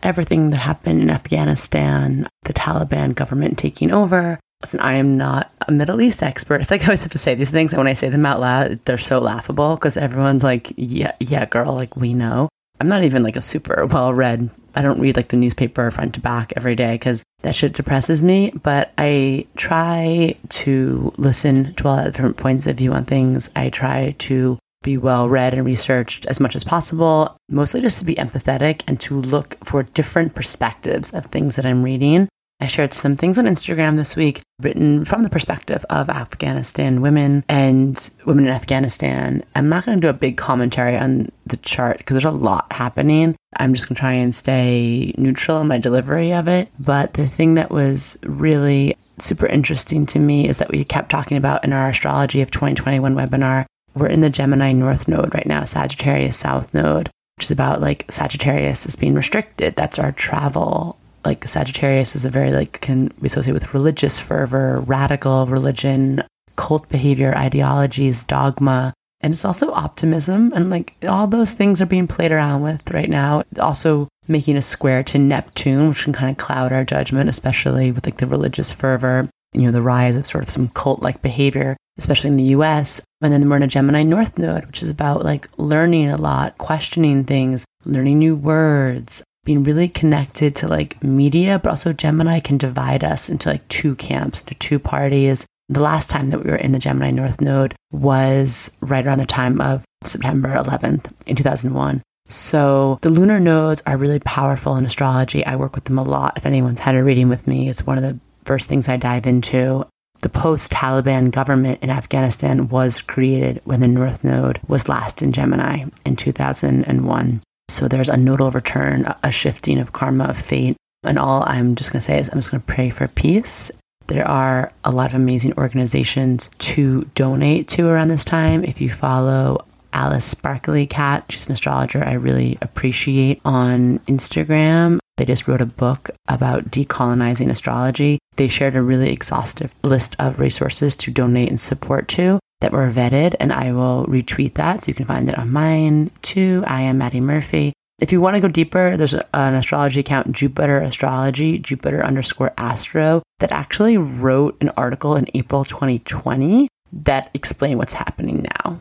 everything 0.02 0.48
that 0.48 0.56
happened 0.56 1.02
in 1.02 1.10
Afghanistan, 1.10 2.26
the 2.44 2.54
Taliban 2.54 3.14
government 3.14 3.58
taking 3.58 3.90
over, 3.90 4.40
Listen, 4.62 4.80
I 4.80 4.94
am 4.94 5.16
not 5.16 5.50
a 5.66 5.72
Middle 5.72 6.00
East 6.00 6.22
expert. 6.22 6.70
I 6.70 6.76
I 6.76 6.84
always 6.84 7.02
have 7.02 7.12
to 7.12 7.18
say 7.18 7.34
these 7.34 7.50
things, 7.50 7.72
and 7.72 7.78
when 7.78 7.88
I 7.88 7.94
say 7.94 8.08
them 8.08 8.24
out 8.26 8.40
loud, 8.40 8.78
they're 8.84 8.98
so 8.98 9.18
laughable 9.18 9.74
because 9.74 9.96
everyone's 9.96 10.42
like, 10.42 10.72
"Yeah, 10.76 11.12
yeah, 11.20 11.46
girl, 11.46 11.74
like 11.74 11.96
we 11.96 12.14
know." 12.14 12.48
I'm 12.80 12.88
not 12.88 13.04
even 13.04 13.22
like 13.22 13.36
a 13.36 13.42
super 13.42 13.86
well 13.86 14.12
read. 14.14 14.50
I 14.74 14.82
don't 14.82 15.00
read 15.00 15.16
like 15.16 15.28
the 15.28 15.36
newspaper 15.36 15.90
front 15.90 16.14
to 16.14 16.20
back 16.20 16.52
every 16.56 16.74
day 16.74 16.94
because 16.94 17.22
that 17.42 17.54
shit 17.54 17.74
depresses 17.74 18.22
me. 18.22 18.50
But 18.50 18.92
I 18.96 19.46
try 19.56 20.36
to 20.48 21.12
listen 21.16 21.74
to 21.74 21.88
all 21.88 22.02
the 22.02 22.10
different 22.10 22.38
points 22.38 22.66
of 22.66 22.76
view 22.76 22.92
on 22.92 23.04
things. 23.04 23.50
I 23.54 23.70
try 23.70 24.14
to 24.20 24.58
be 24.82 24.96
well 24.96 25.28
read 25.28 25.54
and 25.54 25.64
researched 25.64 26.26
as 26.26 26.40
much 26.40 26.56
as 26.56 26.64
possible, 26.64 27.36
mostly 27.48 27.80
just 27.80 27.98
to 27.98 28.04
be 28.04 28.16
empathetic 28.16 28.82
and 28.86 28.98
to 29.00 29.20
look 29.20 29.56
for 29.64 29.84
different 29.84 30.34
perspectives 30.34 31.12
of 31.12 31.26
things 31.26 31.56
that 31.56 31.66
I'm 31.66 31.82
reading. 31.82 32.28
I 32.62 32.68
shared 32.68 32.94
some 32.94 33.16
things 33.16 33.38
on 33.38 33.46
Instagram 33.46 33.96
this 33.96 34.14
week 34.14 34.40
written 34.60 35.04
from 35.04 35.24
the 35.24 35.28
perspective 35.28 35.84
of 35.90 36.08
Afghanistan 36.08 37.00
women 37.00 37.42
and 37.48 38.08
women 38.24 38.46
in 38.46 38.52
Afghanistan. 38.52 39.42
I'm 39.56 39.68
not 39.68 39.84
going 39.84 40.00
to 40.00 40.06
do 40.06 40.08
a 40.08 40.12
big 40.12 40.36
commentary 40.36 40.96
on 40.96 41.32
the 41.44 41.56
chart 41.56 41.98
because 41.98 42.14
there's 42.14 42.24
a 42.24 42.30
lot 42.30 42.72
happening. 42.72 43.34
I'm 43.56 43.74
just 43.74 43.88
going 43.88 43.96
to 43.96 44.00
try 44.00 44.12
and 44.12 44.32
stay 44.32 45.12
neutral 45.18 45.60
in 45.60 45.66
my 45.66 45.78
delivery 45.78 46.32
of 46.32 46.46
it. 46.46 46.68
But 46.78 47.14
the 47.14 47.26
thing 47.26 47.54
that 47.54 47.72
was 47.72 48.16
really 48.22 48.96
super 49.18 49.46
interesting 49.46 50.06
to 50.06 50.20
me 50.20 50.48
is 50.48 50.58
that 50.58 50.70
we 50.70 50.84
kept 50.84 51.10
talking 51.10 51.38
about 51.38 51.64
in 51.64 51.72
our 51.72 51.88
astrology 51.88 52.42
of 52.42 52.52
2021 52.52 53.16
webinar. 53.16 53.66
We're 53.96 54.06
in 54.06 54.20
the 54.20 54.30
Gemini 54.30 54.70
North 54.70 55.08
node 55.08 55.34
right 55.34 55.46
now, 55.46 55.64
Sagittarius 55.64 56.36
South 56.36 56.72
node, 56.72 57.10
which 57.38 57.46
is 57.46 57.50
about 57.50 57.80
like 57.80 58.06
Sagittarius 58.08 58.86
is 58.86 58.94
being 58.94 59.14
restricted. 59.14 59.74
That's 59.74 59.98
our 59.98 60.12
travel 60.12 60.96
like 61.24 61.46
Sagittarius 61.46 62.16
is 62.16 62.24
a 62.24 62.30
very 62.30 62.52
like 62.52 62.80
can 62.80 63.08
be 63.20 63.26
associated 63.26 63.54
with 63.54 63.74
religious 63.74 64.18
fervor, 64.18 64.80
radical 64.80 65.46
religion, 65.46 66.24
cult 66.56 66.88
behavior, 66.88 67.34
ideologies, 67.36 68.24
dogma, 68.24 68.92
and 69.22 69.32
it's 69.32 69.44
also 69.44 69.72
optimism 69.72 70.52
and 70.54 70.68
like 70.68 70.94
all 71.08 71.26
those 71.26 71.52
things 71.52 71.80
are 71.80 71.86
being 71.86 72.08
played 72.08 72.32
around 72.32 72.62
with 72.62 72.90
right 72.90 73.08
now. 73.08 73.44
Also 73.58 74.08
making 74.26 74.56
a 74.56 74.62
square 74.62 75.02
to 75.04 75.18
Neptune, 75.18 75.88
which 75.88 76.04
can 76.04 76.12
kind 76.12 76.30
of 76.30 76.44
cloud 76.44 76.72
our 76.72 76.84
judgment, 76.84 77.30
especially 77.30 77.92
with 77.92 78.04
like 78.04 78.18
the 78.18 78.26
religious 78.26 78.72
fervor, 78.72 79.28
you 79.52 79.62
know, 79.62 79.70
the 79.70 79.82
rise 79.82 80.16
of 80.16 80.26
sort 80.26 80.44
of 80.44 80.50
some 80.50 80.68
cult 80.68 81.02
like 81.02 81.22
behavior, 81.22 81.76
especially 81.98 82.28
in 82.28 82.36
the 82.36 82.54
US. 82.56 83.00
And 83.20 83.32
then 83.32 83.48
we're 83.48 83.56
in 83.56 83.62
a 83.62 83.68
Gemini 83.68 84.02
North 84.02 84.38
node, 84.38 84.66
which 84.66 84.82
is 84.82 84.88
about 84.88 85.24
like 85.24 85.48
learning 85.56 86.10
a 86.10 86.16
lot, 86.16 86.58
questioning 86.58 87.24
things, 87.24 87.64
learning 87.84 88.18
new 88.18 88.34
words, 88.34 89.22
being 89.44 89.64
really 89.64 89.88
connected 89.88 90.54
to 90.56 90.68
like 90.68 91.02
media, 91.02 91.58
but 91.58 91.70
also 91.70 91.92
Gemini 91.92 92.40
can 92.40 92.58
divide 92.58 93.02
us 93.02 93.28
into 93.28 93.48
like 93.48 93.66
two 93.68 93.94
camps, 93.96 94.42
to 94.42 94.54
two 94.54 94.78
parties. 94.78 95.46
The 95.68 95.80
last 95.80 96.10
time 96.10 96.30
that 96.30 96.44
we 96.44 96.50
were 96.50 96.56
in 96.56 96.72
the 96.72 96.78
Gemini 96.78 97.10
North 97.10 97.40
Node 97.40 97.74
was 97.90 98.76
right 98.80 99.06
around 99.06 99.18
the 99.18 99.26
time 99.26 99.60
of 99.60 99.84
September 100.04 100.50
11th 100.54 101.10
in 101.26 101.36
2001. 101.36 102.02
So 102.28 102.98
the 103.02 103.10
lunar 103.10 103.40
nodes 103.40 103.82
are 103.86 103.96
really 103.96 104.20
powerful 104.20 104.76
in 104.76 104.86
astrology. 104.86 105.44
I 105.44 105.56
work 105.56 105.74
with 105.74 105.84
them 105.84 105.98
a 105.98 106.02
lot. 106.02 106.36
If 106.36 106.46
anyone's 106.46 106.78
had 106.78 106.94
a 106.94 107.04
reading 107.04 107.28
with 107.28 107.46
me, 107.46 107.68
it's 107.68 107.86
one 107.86 107.98
of 107.98 108.04
the 108.04 108.18
first 108.44 108.68
things 108.68 108.88
I 108.88 108.96
dive 108.96 109.26
into. 109.26 109.86
The 110.20 110.28
post 110.28 110.70
Taliban 110.70 111.32
government 111.32 111.82
in 111.82 111.90
Afghanistan 111.90 112.68
was 112.68 113.00
created 113.00 113.60
when 113.64 113.80
the 113.80 113.88
North 113.88 114.22
Node 114.22 114.60
was 114.68 114.88
last 114.88 115.20
in 115.20 115.32
Gemini 115.32 115.84
in 116.06 116.16
2001. 116.16 117.42
So 117.68 117.88
there's 117.88 118.08
a 118.08 118.16
nodal 118.16 118.50
return, 118.50 119.14
a 119.22 119.32
shifting 119.32 119.78
of 119.78 119.92
karma, 119.92 120.24
of 120.24 120.38
fate. 120.38 120.76
And 121.02 121.18
all 121.18 121.42
I'm 121.46 121.74
just 121.74 121.92
going 121.92 122.00
to 122.00 122.06
say 122.06 122.18
is 122.18 122.28
I'm 122.28 122.38
just 122.38 122.50
going 122.50 122.60
to 122.60 122.72
pray 122.72 122.90
for 122.90 123.08
peace. 123.08 123.70
There 124.06 124.26
are 124.28 124.72
a 124.84 124.90
lot 124.90 125.10
of 125.10 125.14
amazing 125.14 125.54
organizations 125.56 126.50
to 126.58 127.04
donate 127.14 127.68
to 127.68 127.88
around 127.88 128.08
this 128.08 128.24
time. 128.24 128.64
If 128.64 128.80
you 128.80 128.90
follow 128.90 129.64
Alice 129.92 130.24
Sparkly 130.26 130.86
Kat, 130.86 131.24
she's 131.28 131.46
an 131.46 131.52
astrologer 131.52 132.04
I 132.04 132.12
really 132.12 132.58
appreciate 132.60 133.40
on 133.44 133.98
Instagram. 134.00 134.98
They 135.16 135.24
just 135.24 135.46
wrote 135.46 135.60
a 135.60 135.66
book 135.66 136.10
about 136.28 136.70
decolonizing 136.70 137.50
astrology. 137.50 138.18
They 138.36 138.48
shared 138.48 138.76
a 138.76 138.82
really 138.82 139.12
exhaustive 139.12 139.72
list 139.82 140.16
of 140.18 140.38
resources 140.38 140.96
to 140.96 141.10
donate 141.10 141.50
and 141.50 141.60
support 141.60 142.08
to 142.08 142.40
that 142.62 142.72
were 142.72 142.90
vetted, 142.90 143.34
and 143.38 143.52
I 143.52 143.72
will 143.72 144.06
retweet 144.06 144.54
that 144.54 144.82
so 144.82 144.88
you 144.88 144.94
can 144.94 145.04
find 145.04 145.28
it 145.28 145.38
on 145.38 145.52
mine 145.52 146.10
too. 146.22 146.64
I 146.66 146.82
am 146.82 146.98
Madi 146.98 147.20
Murphy. 147.20 147.72
If 148.00 148.10
you 148.10 148.20
want 148.20 148.34
to 148.36 148.40
go 148.40 148.48
deeper, 148.48 148.96
there's 148.96 149.14
an 149.14 149.54
astrology 149.54 150.00
account, 150.00 150.32
Jupiter 150.32 150.80
Astrology, 150.80 151.58
Jupiter 151.58 152.04
underscore 152.04 152.52
Astro, 152.56 153.22
that 153.40 153.52
actually 153.52 153.96
wrote 153.96 154.56
an 154.60 154.70
article 154.70 155.16
in 155.16 155.28
April 155.34 155.64
2020 155.64 156.68
that 156.92 157.30
explained 157.34 157.78
what's 157.78 157.92
happening 157.92 158.46
now. 158.64 158.78